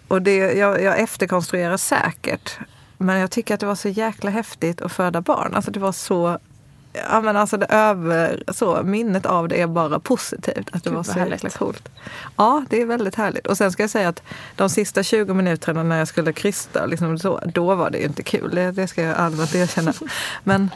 [0.08, 2.58] och det, jag, jag efterkonstruerar säkert,
[2.98, 5.54] men jag tycker att det var så jäkla häftigt att föda barn.
[5.54, 6.38] Alltså det var så,
[7.10, 10.68] ja men alltså det över, så, minnet av det är bara positivt.
[10.72, 11.88] Att det Gud, var så jäkla coolt.
[12.36, 13.46] Ja, det är väldigt härligt.
[13.46, 14.22] Och sen ska jag säga att
[14.56, 18.22] de sista 20 minuterna när jag skulle krysta, liksom så, då var det ju inte
[18.22, 18.54] kul.
[18.54, 19.92] Det, det ska jag allmänt erkänna.
[20.44, 20.70] Men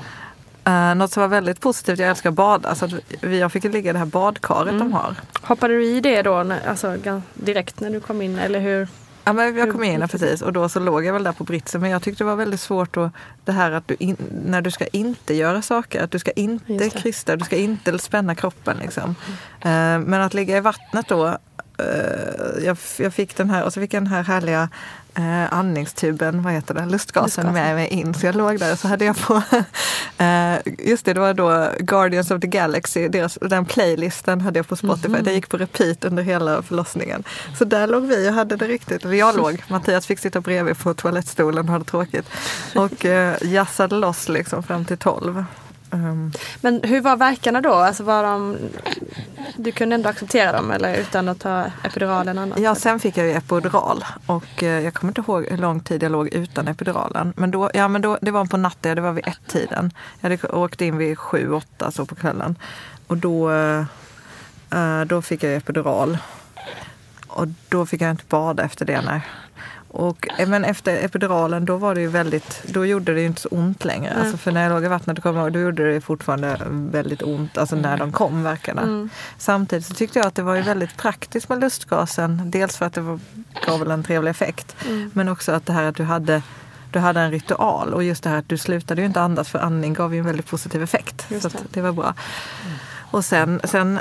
[0.69, 3.65] Uh, något som var väldigt positivt, jag älskar att bada, så att vi, jag fick
[3.65, 5.15] ligga i det här badkaret de har.
[5.43, 6.97] Hoppade du i det då alltså,
[7.35, 8.89] direkt när du kom in eller hur?
[9.25, 11.45] Ja, men jag kom in det precis och då så låg jag väl där på
[11.45, 11.81] britsen.
[11.81, 13.13] Men jag tyckte det var väldigt svårt att,
[13.45, 16.91] det här att du in, när du ska inte göra saker, att du ska inte
[16.91, 18.77] krysta, du ska inte spänna kroppen.
[18.77, 19.15] Liksom.
[19.61, 21.27] Eh, men att ligga i vattnet då,
[21.79, 24.69] eh, jag, jag fick den här och så fick jag den här härliga
[25.15, 27.53] eh, andningstuben, vad heter det, lustgasen, Lustgasen.
[27.53, 28.15] med mig in.
[28.15, 29.35] Så jag låg där och så hade jag på,
[30.19, 34.69] eh, just det, det var då Guardians of the Galaxy, deras, den playlisten hade jag
[34.69, 35.09] på Spotify.
[35.09, 35.25] Mhm.
[35.25, 37.25] Det gick på repeat under hela förlossningen.
[37.59, 40.79] Så där låg vi och hade det riktigt, eller jag låg, Mattias fick sitta bredvid
[40.79, 42.27] på toalettstolen och hade tråkigt.
[42.75, 45.45] Och eh, jassade loss liksom fram till tolv.
[45.93, 47.73] Um, Men hur var verkarna då?
[47.73, 48.57] Alltså var de,
[49.57, 52.59] du kunde ändå acceptera dem eller utan att ta epidural eller annat?
[52.59, 56.03] Ja, sen fick jag ju epidural och eh, jag kommer inte ihåg hur lång tid
[56.03, 57.33] jag låg utan epiduralen.
[57.37, 59.91] Men då, ja, men då, det var på natten, det var vid ett-tiden.
[60.21, 62.59] Jag hade åkt in vid sju, åtta så på kvällen.
[63.07, 63.85] Och då, eh,
[64.71, 66.19] eh då fick jag epidural.
[67.27, 69.01] Och då fick jag inte bada efter det.
[69.01, 69.23] Nej.
[69.93, 73.41] Och, eh, men efter epiduralen då var det ju väldigt, då gjorde det ju inte
[73.41, 74.15] så ont längre.
[74.15, 77.23] Alltså för när jag låg i vattnet då, kom, ihåg, då gjorde det fortfarande väldigt
[77.23, 79.09] ont, alltså när de kom verkarna.
[79.39, 82.51] Samtidigt så tyckte jag att det var ju väldigt praktiskt med lustgasen.
[82.51, 83.21] Dels för att det var,
[83.67, 84.77] gav väl en trevlig effekt.
[85.13, 86.43] Men också att det här att du hade
[86.91, 89.59] du hade en ritual och just det här att du slutade ju inte andas för
[89.59, 91.27] andning gav ju en väldigt positiv effekt.
[91.29, 91.59] Just så det.
[91.71, 92.15] det var bra.
[93.13, 94.01] Och sen, sen,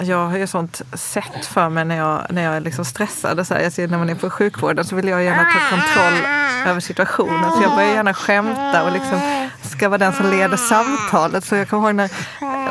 [0.00, 3.46] jag har ju sånt sätt för mig när jag, när jag är liksom stressad.
[3.46, 6.30] Så här, jag ser när man är på sjukvården så vill jag gärna ta kontroll
[6.66, 7.52] över situationen.
[7.52, 11.44] Så jag börjar gärna skämta och liksom ska vara den som leder samtalet.
[11.44, 12.10] Så jag kommer ihåg när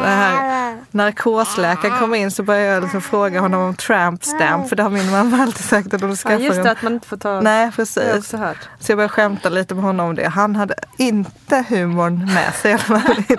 [0.01, 0.64] det här
[0.95, 4.69] narkosläkaren kom in så började jag liksom fråga honom om tramp stamp.
[4.69, 6.81] För det har min mamma alltid sagt att de Ja, skaffar just en det, att
[6.81, 7.41] man inte får ta...
[7.41, 8.31] Nej, jag precis.
[8.33, 8.57] hört.
[8.79, 10.27] Så jag började skämta lite med honom om det.
[10.27, 12.77] Han hade inte humorn med sig.
[12.77, 13.23] fall.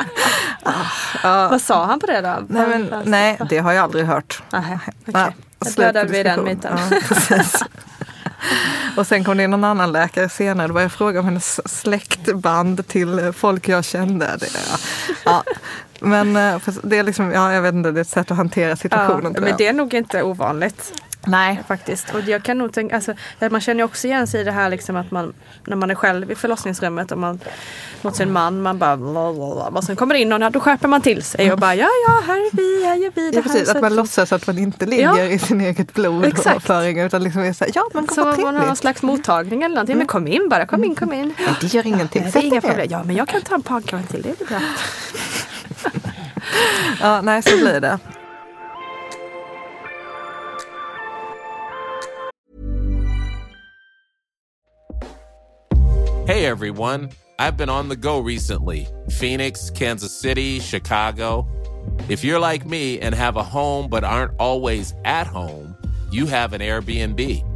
[1.22, 1.48] ja.
[1.48, 2.36] Vad sa han på det då?
[2.48, 4.42] nej, men, nej, det har jag aldrig hört.
[4.52, 4.78] Okej.
[5.04, 5.32] Ja,
[5.64, 6.78] Jag dödade vi den myten.
[7.30, 7.38] Ja.
[8.96, 10.66] Och sen kom det in någon annan läkare senare.
[10.66, 14.36] Då började jag fråga om hennes släktband till folk jag kände.
[14.40, 14.78] Det, ja.
[15.24, 15.42] Ja.
[16.00, 18.68] Men eh, det är liksom, ja, jag vet inte, det är ett sätt att hantera
[18.68, 19.34] Ja, situationen.
[19.34, 20.92] tror men det är nog inte ovanligt.
[21.28, 21.60] Nej.
[21.68, 22.14] Faktiskt.
[22.14, 23.14] Och jag kan nog tänka, alltså,
[23.50, 25.32] man känner ju också igen sig i det här liksom att man
[25.66, 27.40] när man är själv i förlossningsrummet och man
[28.02, 29.78] mot sin man, man bara blablabla.
[29.78, 32.22] och sen kommer det in någon, då skärper man till sig och bara ja ja
[32.26, 33.48] här är vi, här gör vi det Ja, här.
[33.50, 35.24] precis, Så att man låtsas att man inte ligger Ja.
[35.24, 36.66] i sin eget blod och Exakt.
[36.66, 39.62] föring utan liksom är så här, ja men så vad man har någon slags mottagning
[39.62, 39.98] eller någonting.
[39.98, 41.34] Men kom in bara, kom in, kom in.
[41.38, 42.22] Nej, det gör ingenting.
[42.22, 42.86] Nej, det är inga problem.
[42.90, 44.58] Ja men jag kan ta en pannkaka till, det är bra.
[47.00, 47.98] Ja, nej så blir det.
[56.26, 61.46] Hey everyone, I've been on the go recently Phoenix, Kansas City, Chicago.
[62.08, 65.76] If you're like me and have a home but aren't always at home,
[66.10, 67.55] you have an Airbnb.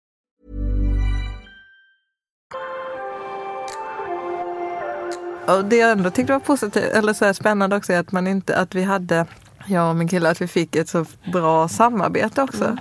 [5.47, 8.57] Och det jag ändå tyckte var positivt, eller så spännande också är att man inte,
[8.57, 9.25] att vi hade
[9.65, 12.77] jag och min kille, att vi fick ett så bra samarbete också.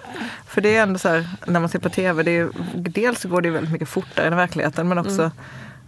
[0.46, 3.42] För det är ändå så här, när man ser på tv, det är, dels går
[3.42, 5.30] det väldigt mycket fortare än i verkligheten men också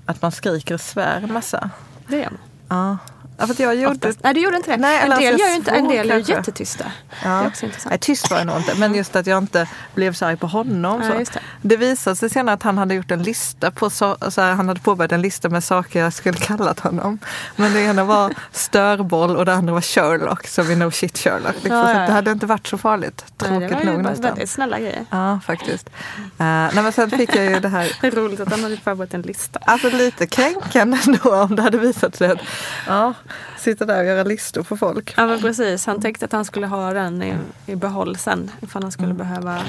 [0.06, 1.70] att man skriker och svär en massa.
[2.06, 2.30] Det är
[2.68, 2.98] Ja.
[3.38, 3.94] Ja, för jag gjorde...
[3.94, 4.18] Oftast.
[4.22, 4.76] Nej, du gjorde inte det.
[4.76, 6.32] Nej, en del alltså, gör ju inte, en del är kanske.
[6.32, 6.84] jättetysta.
[7.22, 7.90] Det är också intressant.
[7.90, 8.74] Nej, tyst var jag nog inte.
[8.74, 11.02] Men just att jag inte blev så arg på honom.
[11.02, 11.40] Ja, det.
[11.62, 14.68] det visade sig senare att han hade gjort en lista på så, så här, han
[14.68, 17.18] hade påbörjat en lista med saker jag skulle kallat honom.
[17.56, 21.54] Men det ena var störboll och det andra var Sherlock, som i No Shit Sherlock.
[21.54, 21.76] Liksom.
[21.76, 22.12] Ja, ja, det ja.
[22.12, 23.24] hade inte varit så farligt.
[23.40, 24.30] Nej, Tråkigt det var nog ju bara nästan.
[24.30, 25.06] väldigt snälla grejer.
[25.10, 25.88] Ja, faktiskt.
[25.88, 25.92] Uh,
[26.38, 29.14] nej, men sen fick jag ju det här Det är roligt att han hade förberett
[29.14, 29.58] en lista.
[29.62, 32.38] Alltså lite kränkande ändå om det hade visat sig att
[32.86, 33.14] ja,
[33.58, 35.14] sitta där och göra listor på folk.
[35.16, 37.34] Ja men precis, han tänkte att han skulle ha den i,
[37.66, 39.62] i behåll sen ifall han skulle behöva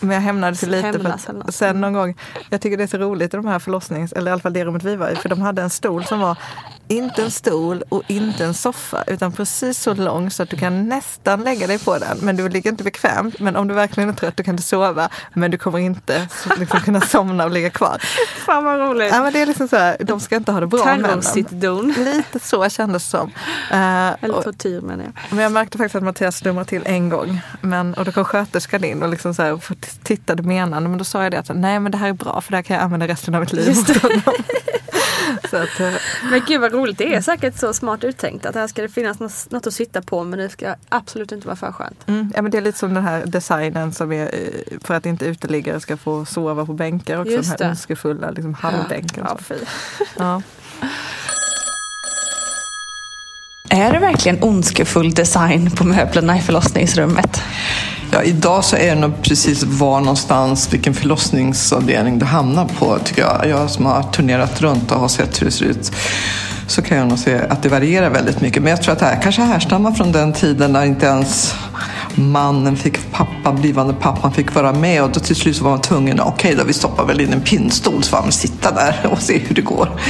[0.00, 2.16] Men jag hämnades lite för Hämnas att sen någon gång,
[2.50, 4.64] jag tycker det är så roligt i de här förlossnings, eller i alla fall det
[4.64, 6.38] rummet vi var i, för de hade en stol som var
[6.88, 10.88] inte en stol och inte en soffa utan precis så lång så att du kan
[10.88, 12.18] nästan lägga dig på den.
[12.20, 13.40] Men du ligger inte bekvämt.
[13.40, 15.08] Men om du verkligen är trött du kan du sova.
[15.34, 18.02] Men du kommer inte liksom kunna somna och ligga kvar.
[18.46, 19.10] Fan vad roligt.
[19.12, 20.84] Ja, men det är liksom så här, de ska inte ha det bra.
[20.84, 21.94] Terrorsittdon.
[21.98, 23.30] Lite så kändes det som.
[23.70, 25.12] Eller och- tortyr menar jag.
[25.30, 27.40] men jag märkte faktiskt att Mattias slumrade till en gång.
[27.60, 29.62] Men, och då kom sköterskan in och liksom så här, och
[30.02, 30.88] tittade menande.
[30.88, 32.62] Men då sa jag det att nej men det här är bra för det här
[32.62, 33.68] kan jag använda resten av mitt liv.
[33.68, 33.86] Just
[35.50, 35.62] det.
[35.62, 36.00] att, eh,
[36.30, 36.98] Men gud vad roligt.
[36.98, 40.24] Det är säkert så smart uttänkt att här ska det finnas något, att sitta på
[40.24, 42.08] men det ska absolut inte vara för skönt.
[42.08, 45.06] mm, ja, men det är lite som den här designen som är eh, för att
[45.06, 47.32] inte uteliggare ska få sova på bänkar också.
[47.32, 47.64] Just den det.
[47.64, 49.26] här ondskefulla liksom, halvbänken.
[49.28, 49.38] Ja.
[50.16, 50.42] Ja.
[53.68, 57.42] Är det verkligen ondskefull design på möblerna i förlossningsrummet?
[58.10, 63.22] Ja, idag så är det nog precis var någonstans, vilken förlossningsavdelning du hamnar på, tycker
[63.22, 63.48] jag.
[63.48, 65.92] Jag som har turnerat runt och har sett hur det ser ut,
[66.66, 68.62] så kan jag nog se att det varierar väldigt mycket.
[68.62, 71.54] Men jag tror att det här kanske härstammar från den tiden när inte ens
[72.14, 75.80] mannen fick, pappa, blivande pappan fick vara med och då till slut så var man
[75.80, 79.06] tvungen, okej då, vi stoppar väl in en pinnstol så får han väl sitta där
[79.10, 80.00] och se hur det går.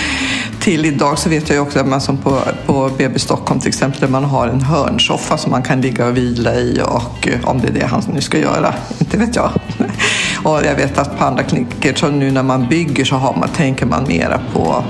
[0.65, 3.69] Till idag så vet jag ju också att man som på, på BB Stockholm till
[3.69, 7.49] exempel, där man har en hörnsoffa som man kan ligga och vila i och eh,
[7.49, 9.51] om det är det han nu ska göra, inte vet jag.
[10.45, 13.49] Och jag vet att på andra kliniker, så nu när man bygger så har man,
[13.49, 14.85] tänker man mera på,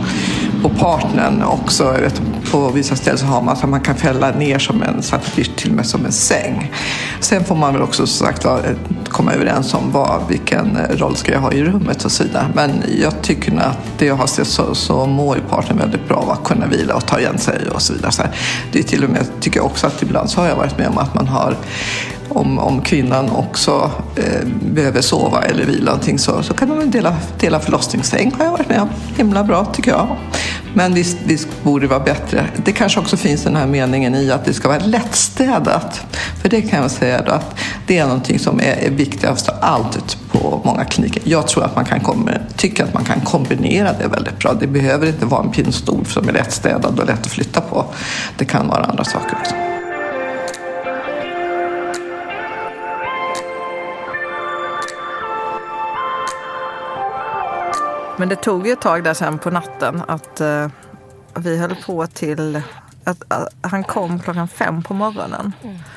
[0.65, 1.93] på partnern också.
[2.01, 5.03] Vet, på vissa ställen så har man så att man kan fälla ner som en,
[5.03, 5.17] så
[5.57, 6.73] till och med som en säng.
[7.21, 8.55] Sen får man väl också som sagt eh,
[9.09, 12.47] komma överens om vad, vilken roll ska jag ha i rummet och så vidare.
[12.55, 16.09] Men jag tycker nog att det jag har sett så, så mår ju partnern väldigt
[16.09, 18.13] bra av att kunna vila och ta igen sig och så vidare.
[18.13, 18.31] Så här.
[18.73, 20.89] Det är till och med, tycker jag också att ibland så har jag varit med
[20.89, 21.57] om att man har
[22.29, 27.17] om, om kvinnan också eh, behöver sova eller vila någonting så, så kan de dela,
[27.41, 28.89] dela förlossningssäng har jag varit med om.
[29.17, 30.17] Himla bra tycker jag.
[30.75, 32.47] Men visst, visst borde det vara bättre.
[32.65, 36.03] Det kanske också finns den här meningen i att det ska vara lättstädat.
[36.43, 37.57] För det kan jag säga då att
[37.87, 41.23] det är någonting som är, är viktigast av allt på många kliniker.
[41.27, 44.55] Jag tror att man kan komma, tycker att man kan kombinera det väldigt bra.
[44.61, 47.85] Det behöver inte vara en pinnstol som är lättstädad och lätt att flytta på.
[48.39, 49.74] Det kan vara andra saker också.
[58.17, 60.69] Men det tog ju ett tag där sen på natten att eh,
[61.35, 62.63] vi höll på till
[63.05, 65.53] att, att han kom klockan fem på morgonen.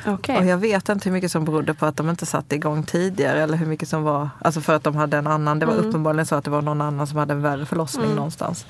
[0.07, 0.37] Okej.
[0.37, 3.43] Och jag vet inte hur mycket som berodde på att de inte satte igång tidigare
[3.43, 6.25] eller hur mycket som var, alltså för att de hade en annan, det var uppenbarligen
[6.25, 8.65] så att det var någon annan som hade en värre förlossning någonstans.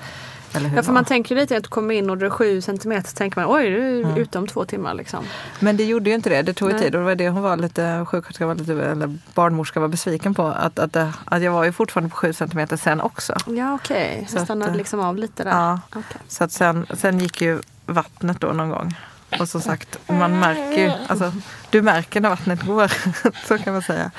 [0.54, 2.60] Eller hur Ja, för man tänker lite att du kommer in och du är sju
[2.60, 5.24] centimeter så tänker man oj, du är ute om två timmar liksom.
[5.60, 7.42] Men det gjorde ju inte det, det tog ju tid och det var det hon
[7.42, 10.46] var lite, sjuksköterskan var lite, eller barnmorska var besviken på.
[10.46, 13.34] Att, att, det- att jag var ju fortfarande på sju centimeter sen också.
[13.46, 15.50] Ja okej, så att, stannade eh, liksom av lite där.
[15.50, 15.80] Ja.
[15.88, 16.02] Okej.
[16.28, 18.94] Så att sen, sen gick ju vattnet då någon gång.
[19.40, 21.32] Och som sagt, man märker ju, alltså,
[21.70, 22.92] du märker när vattnet går.
[23.48, 24.10] så kan man säga.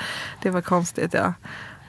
[0.42, 1.32] Det var konstigt ja.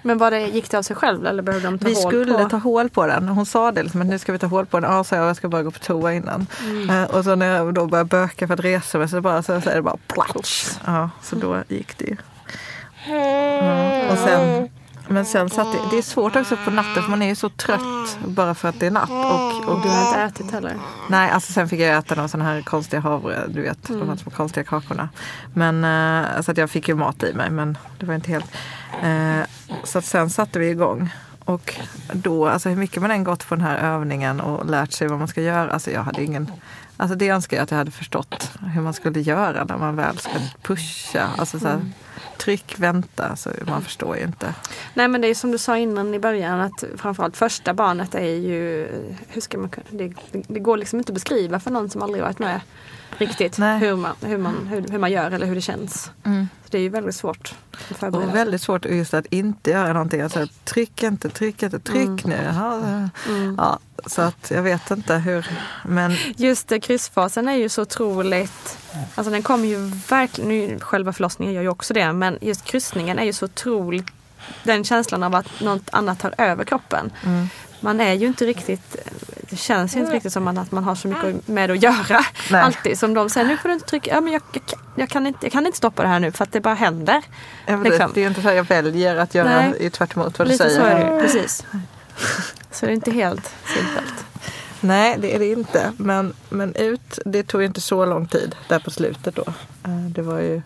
[0.01, 2.33] Men var det, gick det av sig själv eller behövde de ta Vi hål skulle
[2.43, 2.49] på?
[2.49, 3.27] ta hål på den.
[3.27, 4.91] Hon sa det, liksom, att nu ska vi ta hål på den.
[4.91, 6.47] Ja, sa jag, jag ska bara gå på toa innan.
[6.89, 9.61] Eh, och så när jag då började böka för att resa mig så, bara, så,
[9.61, 10.71] så är det bara platsch.
[10.85, 12.15] Ja, så då gick det ju.
[13.07, 14.69] Ja, och sen,
[15.07, 17.49] men sen satt det, det är svårt också på natten för man är ju så
[17.49, 19.09] trött bara för att det är natt.
[19.09, 20.75] Och, och du har inte ätit heller?
[21.09, 24.15] Nej, alltså sen fick jag äta några sådana här konstiga havre, du vet, de här
[24.15, 25.09] små konstiga kakorna.
[25.53, 28.51] Men, eh, så att jag fick ju mat i mig, men det var inte helt.
[29.03, 29.47] Eh,
[29.83, 31.09] så att sen satte vi igång.
[31.45, 31.75] Och
[32.13, 35.19] då, alltså hur mycket man än gått på den här övningen och lärt sig vad
[35.19, 36.51] man ska göra, alltså jag hade ingen
[37.01, 40.17] Alltså det önskar jag att jag hade förstått hur man skulle göra när man väl
[40.17, 41.27] ska pusha.
[41.37, 41.79] Alltså så här,
[42.43, 44.55] tryck, vänta, så man förstår ju inte.
[44.93, 48.35] Nej men det är som du sa innan i början att framförallt första barnet är
[48.35, 48.87] ju,
[49.27, 52.23] hur ska man kunna, det, det går liksom inte att beskriva för någon som aldrig
[52.23, 52.61] varit med
[53.17, 53.79] riktigt Nej.
[53.79, 56.11] hur man, hur, man, hur, hur man gör eller hur det känns.
[56.23, 56.47] Mm.
[56.63, 57.55] Så det är ju väldigt svårt
[57.91, 58.27] att förbereda.
[58.27, 60.21] Och väldigt svårt just att inte göra någonting.
[60.21, 62.51] Alltså, tryck inte, tryck inte, tryck nu.
[62.55, 63.09] Ja,
[63.57, 65.47] ja, så att jag vet inte hur.
[65.85, 68.77] Men Just det, kryssfasen är ju så otroligt,
[69.15, 69.77] alltså den kommer ju
[70.09, 74.07] verkligen, nu själva förlossningen gör ju också det, men just kryssningen är ju så otroligt
[74.63, 77.11] den känslan av att något annat tar över kroppen.
[77.25, 77.47] Mm.
[77.79, 78.95] Man är ju inte riktigt,
[79.51, 82.25] det känns ju inte riktigt som att man har så mycket med att göra.
[82.51, 82.61] Nej.
[82.61, 85.09] Alltid som de säger, nu får du inte trycka, ja, men jag, jag, kan- jag,
[85.09, 87.23] kan inte, jag kan inte stoppa det här nu för att det bara händer.
[87.65, 88.07] Ja, men Liksom.
[88.07, 89.73] det, det är ju inte så att jag väljer att göra Nej.
[89.79, 90.79] i tvärt emot vad du Lite säger.
[90.79, 91.65] så är det precis.
[92.71, 94.25] Så det är inte helt simpelt.
[94.79, 95.91] Nej, det är det inte.
[95.97, 99.43] Men, men ut, det tog ju inte så lång tid där på slutet då.
[99.83, 100.61] Eh, Det var ju,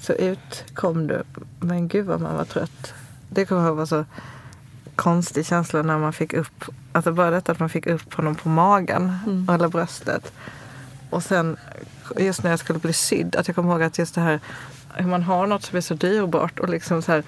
[0.00, 1.22] så ut kom du.
[1.60, 2.92] Men gud vad man var trött.
[3.28, 4.04] Det kommer jag ihåg var så
[4.96, 8.48] konstig känsla när man fick upp, alltså bara detta att man fick upp honom på
[8.48, 9.48] magen Mm.
[9.54, 10.32] eller bröstet.
[11.10, 11.56] Och sen
[12.16, 14.40] just när jag skulle bli sydd, att jag kommer ihåg att just det här
[14.94, 17.22] hur man har något som är så dyrbart och liksom så här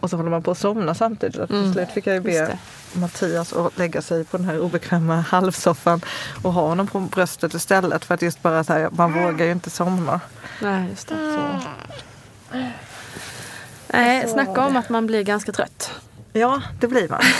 [0.00, 1.38] och så håller man på att somna samtidigt.
[1.40, 2.48] Att till slut fick jag ju Mm.
[2.48, 2.58] Be.
[3.00, 6.00] Mattias att lägga sig på den här obekväma halvsoffan
[6.42, 8.04] och ha honom på bröstet istället.
[8.04, 10.20] För att just bara så här, man vågar ju inte somna.
[10.62, 11.14] Nej, just det.
[11.14, 11.60] Så.
[13.92, 15.90] Nej, snacka om att man blir ganska trött.
[16.32, 17.20] Ja, det blir man.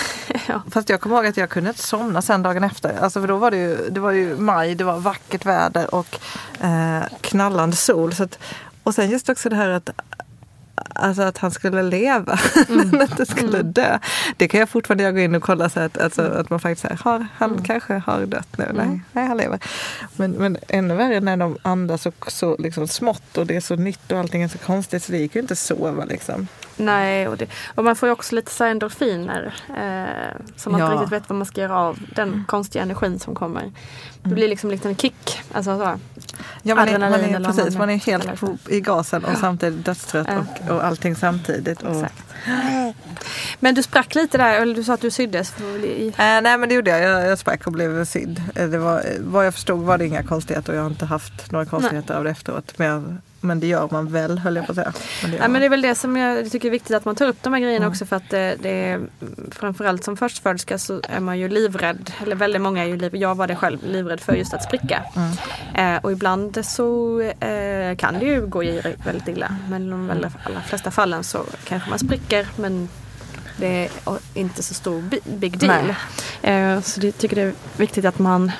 [0.49, 0.62] Ja.
[0.70, 2.99] Fast jag kommer ihåg att jag kunde inte somna sen dagen efter.
[3.01, 6.18] Alltså för då var det ju, det var ju maj, det var vackert väder och
[6.61, 8.14] eh, knallande sol.
[8.14, 8.38] Så att,
[8.82, 9.90] och sen just också det här att
[10.95, 12.38] Alltså att han skulle leva,
[12.68, 13.99] men inte skulle dö.
[14.36, 16.82] Det kan jag fortfarande jag gå in och kolla så att, alltså, att man faktiskt
[16.82, 18.70] säger, har, han kanske har dött nu.
[18.74, 19.59] Nej, nej, han lever.
[20.16, 23.76] Men, men ännu värre när de andas så, så liksom smått och det är så
[23.76, 26.49] nytt och allting är så konstigt så det gick ju inte att sova liksom.
[26.77, 29.55] Nej, och, det, och man får ju också lite så endorfiner.
[29.68, 30.87] Eh, som man Ja.
[30.87, 33.73] inte riktigt vet vad man ska göra av den konstiga energin som kommer.
[34.23, 35.43] Det blir liksom lite en kick.
[35.53, 35.99] Alltså så.
[36.62, 40.29] Ja, man, är, man, är, precis, man är helt på, i gasen och samtidigt dödstrött
[40.68, 41.83] och, och allting samtidigt.
[41.83, 42.23] Och, Exakt.
[43.61, 45.61] Men du sprack lite där, eller du sa att du syddes.
[45.61, 47.01] I, Eh, nej men det gjorde jag.
[47.03, 48.43] Jag, jag sprack och blev sydd.
[48.55, 51.51] Eh, Det var, vad jag förstod var det inga konstigheter och jag har inte haft
[51.53, 52.73] några konstigheter av det efteråt.
[52.77, 54.93] Men, jag, men det gör man väl höll jag på att säga.
[55.22, 57.16] Men det Ja, men det är väl det som jag tycker är viktigt att man
[57.16, 59.01] tar upp de här grejerna också för att det, det är
[59.51, 63.34] framförallt som förstföderska så är man ju livrädd, eller väldigt många är ju livrädda, jag
[63.34, 65.05] var det själv, livrädd för just att spricka.
[65.74, 70.11] Eh, och ibland så eh, kan det ju gå i väldigt illa men i de
[70.11, 72.88] allra, allra flesta fallen så kanske man spricker men
[73.57, 73.66] det
[74.07, 75.95] är inte så stor bi- big deal.
[76.43, 78.53] Eh, så det tycker det är viktigt att man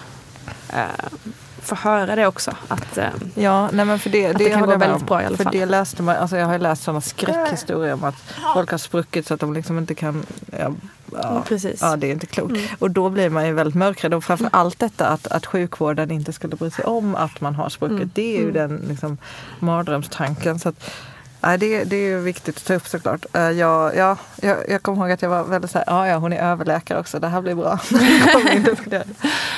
[1.63, 2.51] får höra det också.
[2.69, 5.25] Att, eh, Ja, nej men för det, Att det kan håller gå väldigt bra i
[5.27, 5.53] alla för fall.
[5.53, 8.15] det läste man, alltså jag har ju läst sådana skräckhistorier om att
[8.55, 10.27] folk har spruckit så att de liksom inte kan
[10.59, 10.73] ja,
[11.13, 11.79] ja, Precis.
[11.83, 12.55] Ja, det är inte klokt.
[12.79, 14.15] Och då blir man ju väldigt mörkrädd.
[14.15, 17.69] Och framför allt detta att, att sjukvården inte skulle bry sig om att man har
[17.69, 18.15] spruckit.
[18.15, 19.19] Det är ju den liksom,
[19.59, 20.59] mardrömstanken.
[20.59, 20.91] Så att,
[21.43, 23.27] nej, det, det är viktigt att ta upp såklart.
[23.37, 26.17] Uh, jag, ja, jag, jag kommer ihåg att jag var väldigt så här, ja ja
[26.17, 27.79] hon är överläkare också, det här blir bra.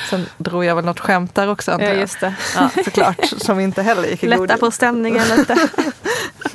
[0.09, 1.99] Sen drog jag väl något skämt där också antar ja, jag.
[1.99, 2.35] just det.
[2.55, 5.69] Ja, såklart, som inte heller gick i god Lätta på stämningen lite.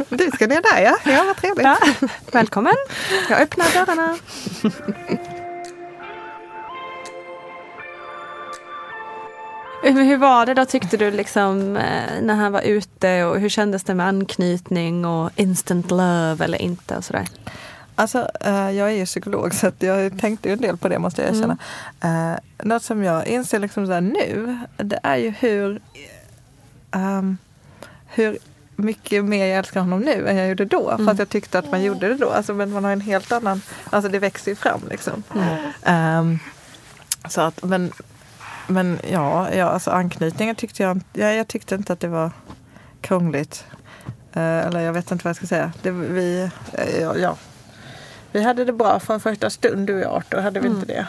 [0.09, 1.67] Du ska ner där ja, ja vad trevligt.
[1.67, 1.79] Ja,
[2.33, 2.75] välkommen.
[3.29, 4.19] Jag öppnar dörrarna.
[9.95, 13.49] Men hur var det då tyckte du liksom eh, när han var ute och hur
[13.49, 17.29] kändes det med anknytning och instant love eller inte och sådär?
[17.95, 21.23] Alltså, eh, jag är ju psykolog så jag tänkte ju en del på det måste
[21.23, 21.59] jag erkänna.
[22.05, 25.81] Uh, något som jag inser liksom så nu, det är ju hur,
[26.91, 27.39] ehm,
[28.07, 28.39] hur
[28.77, 30.97] mycket mer jag älskar honom nu än jag gjorde då.
[30.97, 32.31] För att jag tyckte att man gjorde det då.
[32.31, 35.23] Alltså, men man har en helt annan, alltså det växer ju fram liksom.
[35.85, 36.39] Ehm,
[37.29, 37.93] så att, men,
[38.71, 42.31] men ja, ja alltså anknytningen tyckte jag, ja, jag tyckte inte att det var
[43.01, 43.65] krångligt.
[44.33, 45.73] Eh, eller jag vet inte vad jag ska säga.
[45.83, 47.37] Det, vi, eh, ja, ja.
[48.33, 51.07] vi hade det bra från första stund du och jag Arthur, hade vi inte det?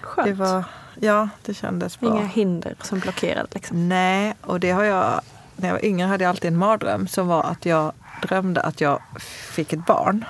[0.00, 0.28] Skönt.
[0.28, 0.64] det var,
[1.00, 2.16] ja, det kändes bra.
[2.16, 3.88] Inga hinder som blockerade liksom.
[3.88, 5.20] Nej, och det har jag...
[5.58, 7.92] När jag var yngre hade jag alltid en mardröm som var att jag
[8.22, 9.00] drömde att jag
[9.50, 10.24] fick ett barn.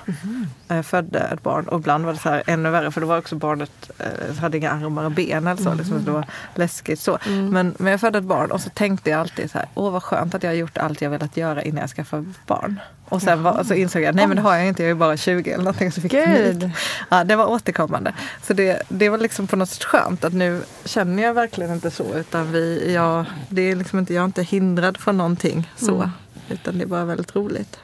[0.68, 3.18] Jag födde ett barn och ibland var det så här ännu värre för då var
[3.18, 5.74] också barnet eh, hade inga armar och ben eller så.
[5.74, 7.18] Liksom, det var läskigt så.
[7.50, 10.02] Men, men jag födde ett barn och så tänkte jag alltid så här, åh vad
[10.02, 12.80] skönt att jag har gjort allt jag velat göra innan jag skaffade barn.
[13.08, 15.16] Och sen var, så insåg jag, nej men det har jag inte, jag är bara
[15.16, 15.92] 20 eller någonting.
[15.92, 16.70] Så fick jag.
[17.08, 18.12] Ja, det var återkommande.
[18.42, 21.90] Så det, det var liksom på något sätt skönt att nu känner jag verkligen inte
[21.90, 22.14] så.
[22.14, 26.10] Utan vi, jag, det är liksom inte, jag är inte hindrad från någonting så.
[26.48, 27.78] Utan det är bara väldigt roligt.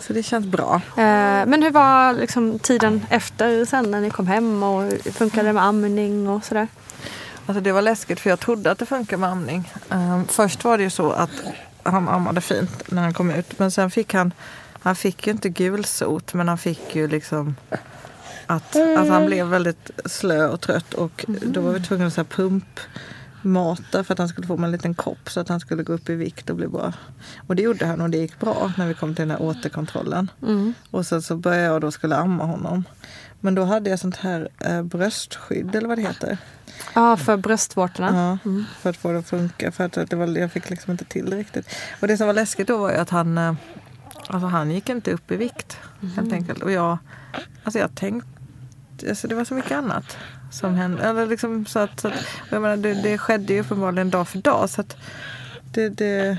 [0.00, 0.74] Så det känns bra.
[0.96, 5.52] Eh, men hur var liksom tiden efter sen när ni kom hem och funkade det
[5.52, 6.68] med amning och sådär?
[7.46, 9.72] Alltså det var läskigt för jag trodde att det funkar med amning.
[9.90, 11.30] Ehm, först var det ju så att
[11.82, 13.58] han ammade fint när han kom ut.
[13.58, 14.32] Men sen fick han,
[14.80, 17.56] han fick ju inte gulsot men han fick ju liksom
[18.46, 22.24] att alltså han blev väldigt slö och trött och då var vi tvungna att så
[23.42, 26.08] pumpmata för att han skulle få en liten kopp så att han skulle gå upp
[26.08, 26.92] i vikt och bli bra.
[27.46, 30.30] Och det gjorde han och det gick bra när vi kom till den här återkontrollen.
[30.90, 32.84] Och sen så började jag då skulle amma honom.
[33.40, 36.38] Men då hade jag sånt här eh, bröstskydd eller vad det heter.
[36.94, 38.38] Ja, för bröstvårtorna.
[38.44, 39.72] Ja, för att få det att funka.
[39.72, 41.74] För att det var, jag fick liksom inte till riktigt.
[42.00, 43.54] Och det som var läskigt då var ju att han, eh,
[44.26, 45.76] alltså han gick inte upp i vikt.
[46.16, 46.62] Helt enkelt.
[46.62, 46.98] Och jag,
[47.64, 48.28] alltså jag tänkte,
[49.08, 50.16] alltså det var så mycket annat
[50.50, 51.02] som hände.
[51.02, 54.38] Eller liksom så att, så att, jag menar, det, det skedde ju uppenbarligen dag för
[54.38, 54.70] dag.
[54.70, 54.96] Så att
[55.72, 56.38] det, det,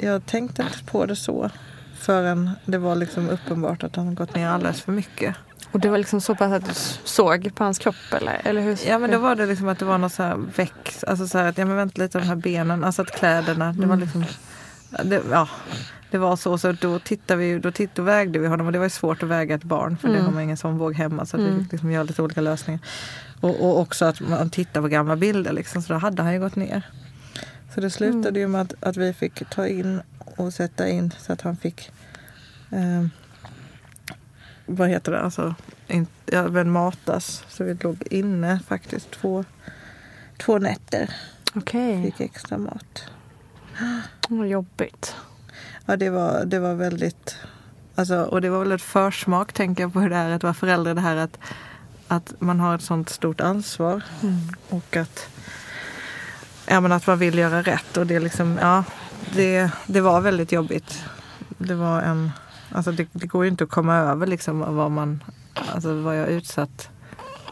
[0.00, 1.50] jag tänkte inte på det så.
[1.98, 5.36] Förrän det var liksom uppenbart att han gått ner alldeles för mycket.
[5.72, 6.74] Och det var liksom så pass att du
[7.04, 8.40] såg på hans kropp eller?
[8.44, 8.78] eller hur?
[8.86, 11.38] Ja men då var det liksom att det var något så här väx, alltså så
[11.38, 14.24] här att ja men vänta lite de här benen, alltså att kläderna, det var liksom,
[15.04, 15.48] det, ja.
[16.12, 18.78] Det var så, så då tittade vi, då, titt, då vägde vi honom och det
[18.78, 21.26] var ju svårt att väga ett barn för det har man ingen sån våg hemma
[21.26, 22.80] så vi fick liksom göra lite olika lösningar.
[23.40, 26.40] Och, och också att man tittar på gamla bilder liksom, så då hade han ju
[26.40, 26.82] gått ner.
[27.74, 30.02] Så det slutade ju med att, att vi fick ta in
[30.36, 31.90] och sätta in så att han fick
[32.70, 33.06] eh,
[34.66, 35.54] vad heter det, alltså
[35.88, 37.44] in, ja, men matas.
[37.48, 39.44] Så vi låg inne faktiskt två,
[40.38, 41.10] två nätter.
[41.54, 43.04] Okej, Fick extra mat.
[44.28, 45.16] vad jobbigt.
[45.86, 47.36] Ja, det var, det var väldigt...
[47.94, 50.54] Alltså, och det var väl ett försmak, tänker jag, på hur det är att vara
[50.54, 50.94] förälder.
[50.94, 51.38] Det här att,
[52.08, 54.02] att man har ett sånt stort ansvar.
[54.68, 55.28] Och att,
[56.66, 57.96] ja, men att man vill göra rätt.
[57.96, 58.84] Och det, liksom, ja,
[59.34, 61.04] det, det var väldigt jobbigt.
[61.58, 62.32] Det var en...
[62.74, 65.24] Alltså det, det går ju inte att komma över liksom vad man...
[65.74, 66.88] Alltså vad jag utsatt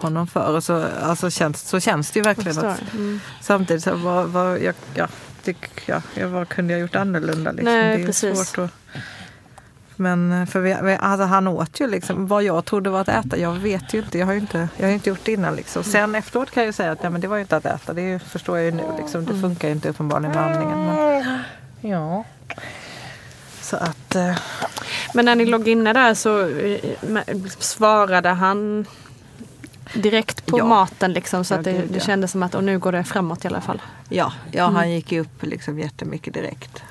[0.03, 0.55] honom för.
[0.57, 2.59] Och så, alltså känns, så känns det ju verkligen.
[2.59, 3.20] Att, Mm.
[3.41, 5.09] Samtidigt så vad, vad, jag, ja,
[5.45, 7.51] det, ja, jag, vad kunde jag gjort annorlunda?
[7.53, 7.64] Liksom?
[7.74, 8.38] Nej, det är precis.
[8.49, 8.70] svårt att...
[9.97, 13.36] Men eh, för vi, alltså han åt ju liksom vad jag trodde var att äta.
[13.38, 14.18] Jag vet ju inte.
[14.18, 15.55] Jag har ju inte, jag har inte gjort det innan.
[15.57, 15.84] Liksom.
[15.84, 17.93] Sen efteråt kan jag ju säga att ja, men det var ju inte att äta.
[17.93, 18.82] Det förstår jag ju nu.
[18.99, 19.24] Liksom.
[19.24, 20.86] Det funkar ju inte uppenbarligen med andningen.
[20.86, 21.38] Men,
[21.91, 22.24] ja.
[23.61, 24.14] Så att...
[24.14, 24.36] Eh,
[25.14, 28.86] Men när ni låg inne där så eh, med- svarade han
[29.95, 30.64] direkt på Ja.
[30.64, 33.05] maten liksom så Ja, att det, gud, det kändes som att och nu går det
[33.05, 33.82] framåt i alla fall.
[34.09, 36.82] ja, ja han gick ju upp liksom jättemycket direkt.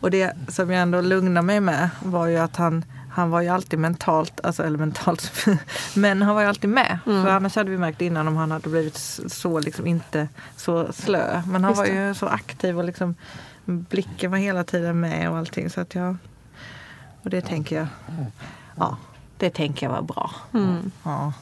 [0.00, 3.48] Och det som jag ändå lugnade mig med var ju att han, han var ju
[3.48, 5.32] alltid mentalt, alltså eller mentalt,
[5.94, 6.98] men han var ju alltid med.
[7.06, 7.24] Mm.
[7.24, 8.96] För annars hade vi märkt innan om han hade blivit
[9.26, 11.42] så liksom inte så slö.
[11.46, 12.06] Men han Just var det.
[12.08, 13.14] ju så aktiv och liksom
[13.64, 15.70] blicken var hela tiden med och allting.
[15.70, 16.16] Så att jag,
[17.22, 17.86] och det tänker jag,
[18.76, 18.96] ja,
[19.38, 20.30] det tänker jag var bra.
[20.54, 20.90] Mm.
[21.02, 21.32] Ja.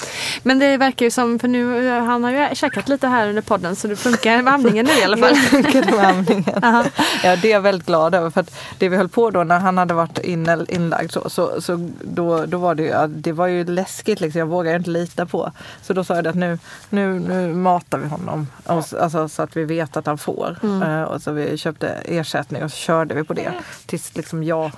[0.42, 3.76] Men det verkar ju som, för nu han har ju käkat lite här under podden
[3.76, 5.34] så det funkar med amningen nu i alla fall.
[5.72, 6.44] Det med amningen.
[7.22, 8.30] ja, det är jag väldigt glad över.
[8.30, 11.60] För att det vi höll på då när han hade varit in, inlagd så, så,
[11.60, 14.38] så då, då var det ju, det var ju läskigt liksom.
[14.38, 15.52] Jag vågade inte lita på.
[15.82, 16.58] Så då sa jag att nu,
[16.90, 18.46] nu, nu matar vi honom.
[18.64, 20.56] Och, alltså, så att vi vet att han får.
[20.82, 23.52] Eh, och så vi köpte ersättning och så körde vi på det.
[23.86, 24.70] Tills liksom jag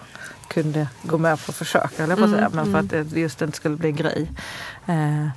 [0.54, 2.50] kunde gå med på att försöka, höll jag på att säga.
[2.52, 4.30] Men för att det just inte skulle bli en grej.
[4.86, 5.28] Eh,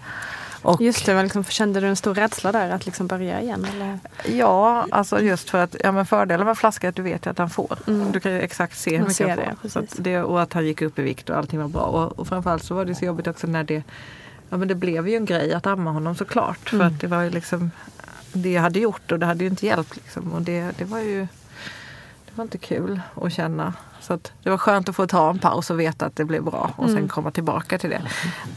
[0.61, 3.67] och, Just det, liksom, kände du en stor rädsla där att liksom börja igen?
[3.73, 3.99] Eller?
[4.37, 7.37] Ja, alltså just för att ja, men fördelen med flaska är att du vet att
[7.37, 7.77] han får.
[8.11, 9.69] Du kan ju exakt se hur mycket han det, får.
[9.69, 9.99] Så precis.
[9.99, 11.81] att det, och att han gick upp i vikt och allting var bra.
[11.81, 13.83] Och, och framförallt så var det så jobbigt också när det
[14.49, 16.69] Ja men det blev ju en grej att amma honom såklart.
[16.69, 17.71] För att det var ju liksom
[18.33, 19.95] det jag hade gjort och det hade ju inte hjälpt.
[19.95, 20.33] Liksom.
[20.33, 21.27] Och det, det var ju
[22.25, 23.73] det var inte kul att känna.
[24.07, 26.71] Så det var skönt att få ta en paus och veta att det blev bra
[26.75, 28.01] och sen komma tillbaka till det.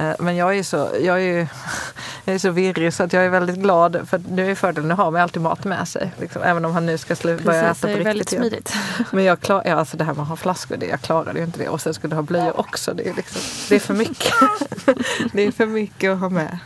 [0.05, 1.47] Eh, Men jag är, så, jag, är ju,
[2.25, 4.95] jag är så virrig så att jag är väldigt glad för nu är fördelen, nu
[4.95, 6.13] har man alltid mat med sig.
[6.21, 8.43] Liksom, även om han nu ska slu- börja äta på väldigt riktigt igen.
[8.43, 8.75] smidigt.
[9.13, 11.45] Men jag klar, ja, alltså det här med att ha flaskor, det, jag klarade ju
[11.45, 11.69] inte det.
[11.69, 12.95] Och sen skulle du ha blöjor också.
[12.95, 14.35] Det är, liksom, det är för mycket.
[15.33, 16.59] det är för mycket att ha med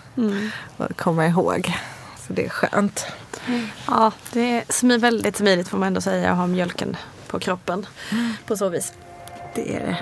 [0.77, 1.75] och komma ihåg.
[2.27, 3.07] Så det är skönt.
[3.87, 6.97] Ja, det är väldigt smidigt får man ändå säga att ha mjölken
[7.33, 7.87] på kroppen
[8.47, 8.93] på så vis.
[9.55, 9.97] Det är det.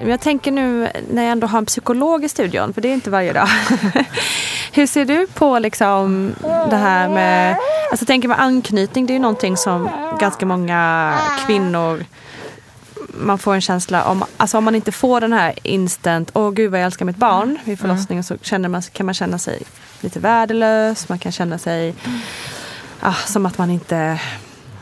[0.00, 2.94] Men jag tänker nu när jag ändå har en psykolog i studion, för det är
[2.94, 3.48] inte varje dag.
[4.72, 6.34] Hur ser du på liksom
[6.70, 7.56] det här med,
[7.90, 9.88] alltså tänker med anknytning, det är ju någonting som
[10.20, 11.14] ganska många
[11.46, 12.04] kvinnor
[13.18, 16.70] man får en känsla om, alltså om man inte får den här instant, åh gud
[16.70, 19.62] vad jag älskar mitt barn vid förlossningen så känner man, kan man känna sig
[20.00, 21.94] lite värdelös, man kan känna sig
[23.00, 24.20] ah, som att man inte,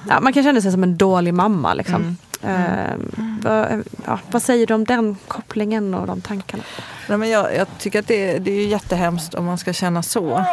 [0.09, 2.16] ja, man kan känna sig som en dålig mamma liksom.
[2.43, 6.62] Ehm, vad, ja, vad säger du om den kopplingen och de tankarna?
[7.09, 10.03] Nej, men jag, jag tycker att det, är- det är jättehemskt om man ska känna
[10.03, 10.45] så.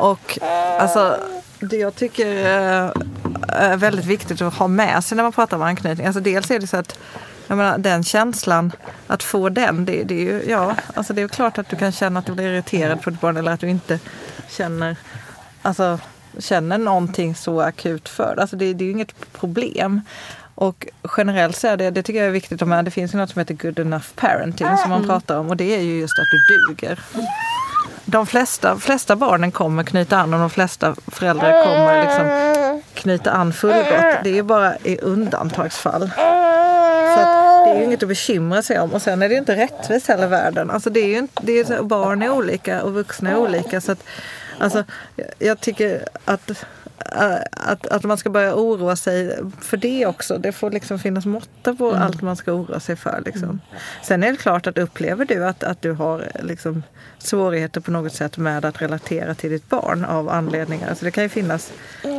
[0.00, 0.38] Och
[0.80, 1.16] alltså,
[1.64, 2.90] det jag tycker eh,
[3.48, 6.06] är väldigt viktigt att ha med sig när man pratar om anknytning.
[6.06, 6.98] Alltså dels är det så att
[7.46, 8.72] jag menar, den känslan,
[9.06, 11.92] att få den, det, det är ju, ja, alltså det är klart att du kan
[11.92, 13.98] känna att du blir irriterad på ditt barn eller att du inte
[14.48, 14.96] känner,
[15.62, 15.98] alltså,
[16.38, 18.42] känner någonting så akut för det.
[18.42, 20.00] Alltså det, det är ju inget problem.
[20.54, 23.18] Och generellt så är det, det tycker jag är viktigt att med, det finns ju
[23.18, 26.18] något som heter good enough parenting som man pratar om och det är ju just
[26.18, 27.00] att du duger.
[28.04, 33.52] De flesta, flesta barnen kommer knyta an och de flesta föräldrar kommer liksom knyta an
[33.52, 34.14] fullgott.
[34.24, 36.10] Det är bara i undantagsfall.
[37.14, 38.92] Så att det är ju inget att bekymra sig om.
[38.92, 40.70] Och sen är det ju inte rättvist heller världen.
[40.70, 43.80] Alltså det är ju inte, det är så, barn är olika och vuxna är olika.
[43.80, 44.04] Så att,
[44.58, 44.84] alltså,
[45.38, 46.50] jag- tycker att
[47.50, 50.38] att, att man ska börja oroa sig för det också.
[50.38, 52.02] Det får liksom finnas måtta på Mm.
[52.02, 53.22] allt man ska oroa sig för.
[53.26, 53.60] Liksom.
[54.02, 56.82] Sen är det klart att upplever du att, att du har liksom,
[57.18, 60.88] svårigheter på något sätt med att relatera till ditt barn av anledningar.
[60.88, 61.72] Alltså det kan ju finnas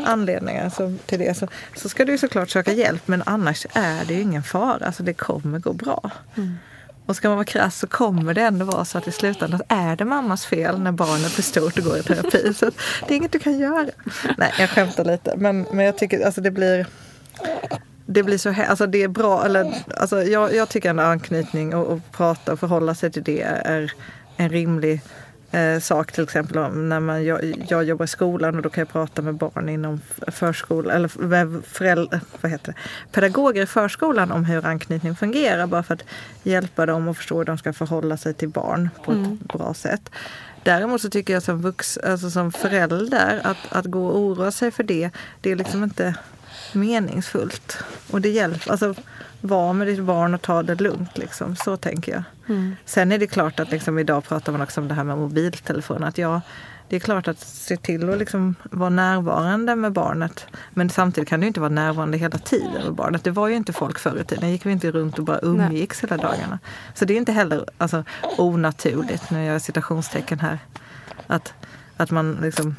[0.06, 1.38] anledningar som, till det.
[1.38, 4.86] Så, så ska du såklart söka hjälp men annars är det ju ingen fara.
[4.86, 6.12] Alltså det kommer gå bra.
[7.06, 9.96] Och ska man vara krass så kommer det ändå vara så att i slutändan är
[9.96, 12.54] det mammas fel när barnet blir stort och går i terapi.
[12.54, 12.72] Så
[13.08, 13.88] det är inget du kan göra.
[14.38, 15.34] Nej, jag skämtar lite.
[15.38, 16.86] Men, men jag tycker alltså det blir
[18.06, 21.88] det blir så alltså det är bra, eller alltså jag, jag tycker ändå anknytning och,
[21.88, 23.94] och prata och förhålla sig till det är
[24.38, 25.02] en rimlig
[25.56, 26.12] eh, sak.
[26.12, 29.22] Till exempel om när man, jag, jag jobbar i skolan och då kan jag prata
[29.22, 32.80] med barn inom förskola eller med föräldrar, vad heter det,
[33.12, 36.04] pedagoger i förskolan om hur anknytning fungerar bara för att
[36.44, 40.10] hjälpa dem att förstå hur de ska förhålla sig till barn på ett bra sätt.
[40.64, 44.72] Däremot så tycker jag som, vux, alltså som förälder att, att gå och oroa sig
[44.72, 45.10] för det,
[45.42, 46.16] det är liksom inte
[46.74, 47.78] meningsfullt.
[48.12, 48.96] Och det hjälper, alltså
[49.46, 51.56] vara med ditt barn och ta det lugnt liksom.
[51.56, 52.24] Så tänker jag.
[52.86, 56.04] Sen är det klart att liksom, idag pratar man också om det här med mobiltelefon.
[56.04, 56.42] Att jag,
[56.90, 60.48] det är klart att se till att liksom vara närvarande med barnet.
[60.74, 63.24] Men samtidigt kan du inte vara närvarande hela tiden med barnet.
[63.24, 64.52] Det var ju inte folk förr i tiden.
[64.52, 66.60] gick vi inte runt och bara umgicks hela dagarna.
[66.94, 68.04] Så det är inte heller alltså,
[68.38, 70.60] onaturligt, nu gör jag citationstecken här.
[71.28, 71.54] Att,
[71.98, 72.76] att man liksom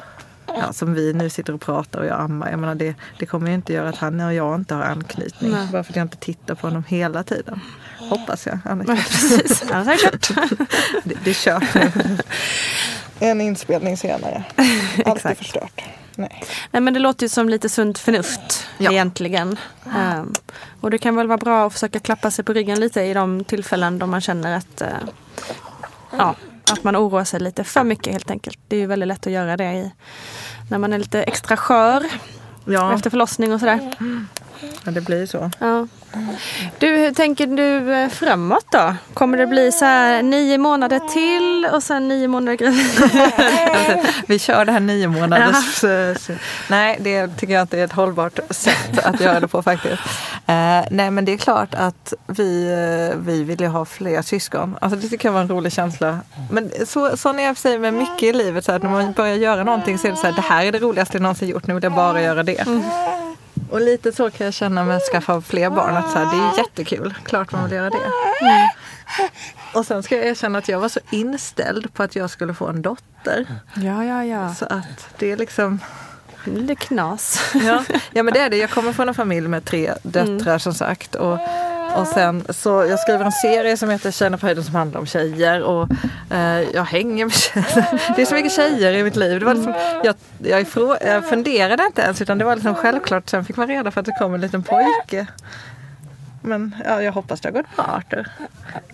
[0.47, 2.49] Ja, som vi nu sitter och pratar och jag ammar.
[2.49, 5.51] Jag menar det, det kommer ju inte göra att han och jag inte har anknytning.
[5.51, 5.67] Nej.
[5.71, 7.59] Bara för att jag inte tittar på honom hela tiden.
[7.99, 8.59] Hoppas jag.
[8.65, 9.63] Annars precis.
[9.71, 10.57] Annars är det kört.
[11.03, 12.17] det, det är kört nu.
[13.19, 14.43] En inspelning senare.
[15.05, 15.81] Allt är förstört.
[16.15, 16.43] Nej.
[16.71, 18.91] Nej, men det låter ju som lite sunt förnuft Ja.
[18.91, 19.57] egentligen.
[19.95, 20.33] Ehm,
[20.81, 23.43] och det kan väl vara bra att försöka klappa sig på ryggen lite i de
[23.43, 24.87] tillfällen då man känner att, eh,
[26.17, 26.35] ja,
[26.71, 28.59] att man oroar sig lite för mycket helt enkelt.
[28.67, 29.91] Det är ju väldigt lätt att göra det i,
[30.69, 32.03] när man är lite extra skör
[32.69, 33.93] Ja, efter förlossning och sådär.
[34.85, 35.51] Ja, det blir så.
[35.59, 35.87] Ja.
[36.79, 38.95] Du, hur tänker du eh, framåt då?
[39.13, 44.05] Kommer det bli så här nio månader till och sen nio månader gravid?
[44.27, 45.83] Vi kör det här nio månaders...
[46.69, 50.01] Nej, det tycker jag inte är ett hållbart sätt att göra det på faktiskt.
[50.45, 52.67] Eh, nej, men det är klart att vi,
[53.11, 54.77] eh, vi vill ju ha fler syskon.
[54.81, 56.19] Alltså, det tycker jag var en rolig känsla.
[56.51, 58.65] Men så, sån är jag för sig med mycket i livet.
[58.65, 60.71] Så att när man börjar göra någonting så är det så här, det här är
[60.71, 61.67] det roligaste jag någonsin gjort.
[61.67, 62.65] Nu vill jag bara göra det.
[63.69, 65.95] Och lite så kan jag känna med att skaffa fler barn.
[65.95, 67.13] Att så här, det är jättekul.
[67.25, 68.11] Klart man vill göra det.
[69.73, 72.67] Och sen ska jag erkänna att jag var så inställd på att jag skulle få
[72.67, 73.45] en dotter.
[73.75, 74.55] Ja, ja, ja.
[74.55, 75.79] Så att det är liksom...
[76.43, 77.41] Nu blir det knas.
[77.53, 78.57] Ja, ja men det är det.
[78.57, 81.15] Jag kommer från en familj med tre döttrar som sagt.
[81.15, 81.39] Och,
[81.95, 85.05] och sen så jag skriver en serie som heter Tjejerna på höjden som handlar om
[85.05, 85.63] tjejer.
[85.63, 85.89] Och
[86.29, 87.99] eh, jag hänger med tjejer.
[88.15, 89.39] Det är så mycket tjejer i mitt liv.
[89.39, 89.73] Det var liksom,
[90.03, 93.29] jag, jag, ifrå, jag funderade inte ens utan det var liksom självklart.
[93.29, 95.27] Sen fick man reda på att det kom en liten pojke.
[96.41, 98.27] Men ja, jag hoppas det har gått bra Arthur.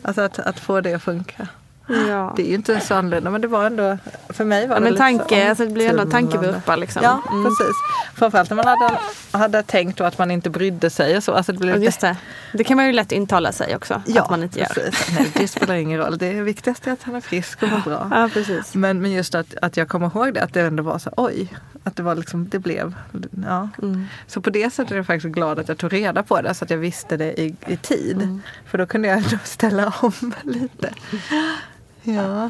[0.01, 1.47] Alltså att, att få det att funka.
[1.87, 2.33] Ja.
[2.35, 3.97] Det är ju inte så annorlunda men det var ändå,
[4.29, 6.37] för mig var Ja, det men lite så tanke, alltså det blir ändå en omtumlande.
[6.37, 7.03] tankevurpa liksom.
[7.03, 7.43] Ja, Mm.
[7.43, 7.75] precis.
[8.15, 8.97] Framförallt när man hade,
[9.31, 11.31] hade tänkt då att man inte brydde sig och så.
[11.33, 12.17] Alltså det blev lite- Just det.
[12.53, 14.01] Det kan man ju lätt intala sig också.
[14.05, 14.65] Ja, att man inte gör.
[14.65, 15.07] precis.
[15.19, 16.17] Nej, det spelar ingen roll.
[16.17, 18.07] Det viktigaste är att han är frisk och mår bra.
[18.11, 18.75] Ja, precis.
[18.75, 21.53] Men, men just att, att jag kommer ihåg det, att det ändå var så oj,
[21.83, 22.93] att det var liksom, det blev,
[23.47, 23.69] ja.
[23.81, 24.05] Mm.
[24.27, 26.65] Så på det sättet är jag faktiskt glad att jag tog reda på det så
[26.65, 28.17] att jag visste det i, i tid.
[28.17, 28.41] Mm.
[28.65, 30.89] För då kunde jag ändå ställa om lite.
[32.03, 32.49] Ja.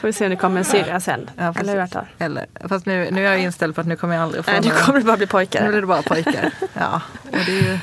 [0.00, 1.30] Får vi se om det kommer en syrra sen.
[1.36, 1.54] Ja.
[1.60, 2.14] Eller hur Arthur?
[2.18, 4.60] Eller, fast nu, nu är jag inställd på att nu kommer jag aldrig få Nej,
[4.64, 5.68] nu kommer det bara bli Nu pojkar.
[5.68, 6.50] blir det bara pojkar.
[6.74, 7.78] Ja, och det är ju,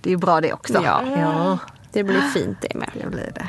[0.00, 0.82] det är bra det också.
[0.84, 1.02] Ja.
[1.16, 1.58] ja
[1.92, 2.90] Det blir fint det med.
[3.02, 3.48] det blir det.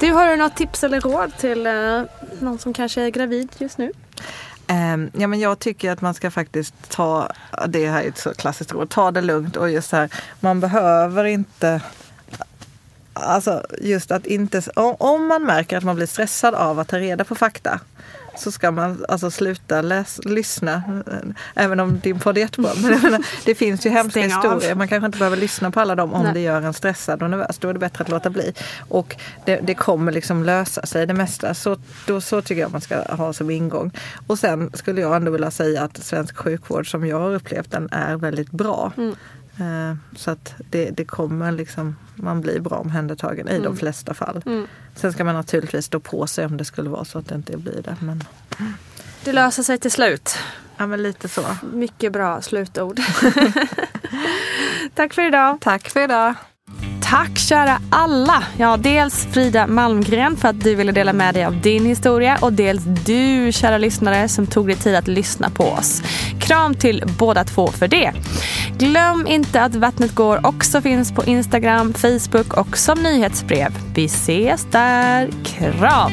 [0.00, 2.02] Du, har du något tips eller råd till eh,
[2.40, 3.92] någon som kanske är gravid just nu?
[4.72, 7.28] Ehm, ja, men jag tycker att man ska faktiskt ta,
[7.68, 10.60] det här är ett så klassiskt råd, ta det lugnt och just så här, man
[10.60, 11.80] behöver inte
[13.14, 14.62] Alltså just att inte,
[14.98, 17.80] om man märker att man blir stressad av att ta reda på fakta
[18.36, 20.82] så ska man alltså sluta läs, lyssna.
[21.54, 22.70] Även om din podd är jättebra.
[22.82, 24.54] Men menar, det finns ju hemska Stäng av.
[24.54, 24.74] historier.
[24.74, 26.34] Man kanske inte behöver lyssna på alla dem om Nej.
[26.34, 27.58] det gör en stressad och nervös.
[27.58, 28.52] Då är det bättre att låta bli.
[28.88, 31.54] Och det, det kommer liksom lösa sig det mesta.
[31.54, 31.76] Så,
[32.06, 33.90] då, så tycker jag man ska ha som ingång.
[34.26, 37.88] Och sen skulle jag ändå vilja säga att svensk sjukvård som jag har upplevt den
[37.92, 38.92] är väldigt bra.
[38.96, 39.10] Eh,
[40.16, 44.42] Så att det, det kommer liksom, man blir bra omhändertagen i de flesta fall.
[44.94, 47.56] Sen ska man naturligtvis stå på sig om det skulle vara så att det inte
[47.56, 47.96] blir det.
[48.00, 48.24] Men,
[49.24, 50.36] Det löser sig till slut.
[50.76, 51.42] ja men lite så.
[51.72, 53.00] Mycket bra slutord.
[54.94, 55.58] Tack för idag.
[55.60, 56.34] Tack för idag.
[57.02, 58.44] Tack kära alla!
[58.56, 62.52] Ja, dels Frida Malmgren för att du ville dela med dig av din historia och
[62.52, 66.02] dels du kära lyssnare som tog dig tid att lyssna på oss.
[66.40, 68.12] Kram till båda två för det.
[68.78, 73.72] Glöm inte att Vattnet går också finns på Instagram, Facebook och som nyhetsbrev.
[73.94, 75.30] Vi ses där.
[75.44, 76.12] Kram!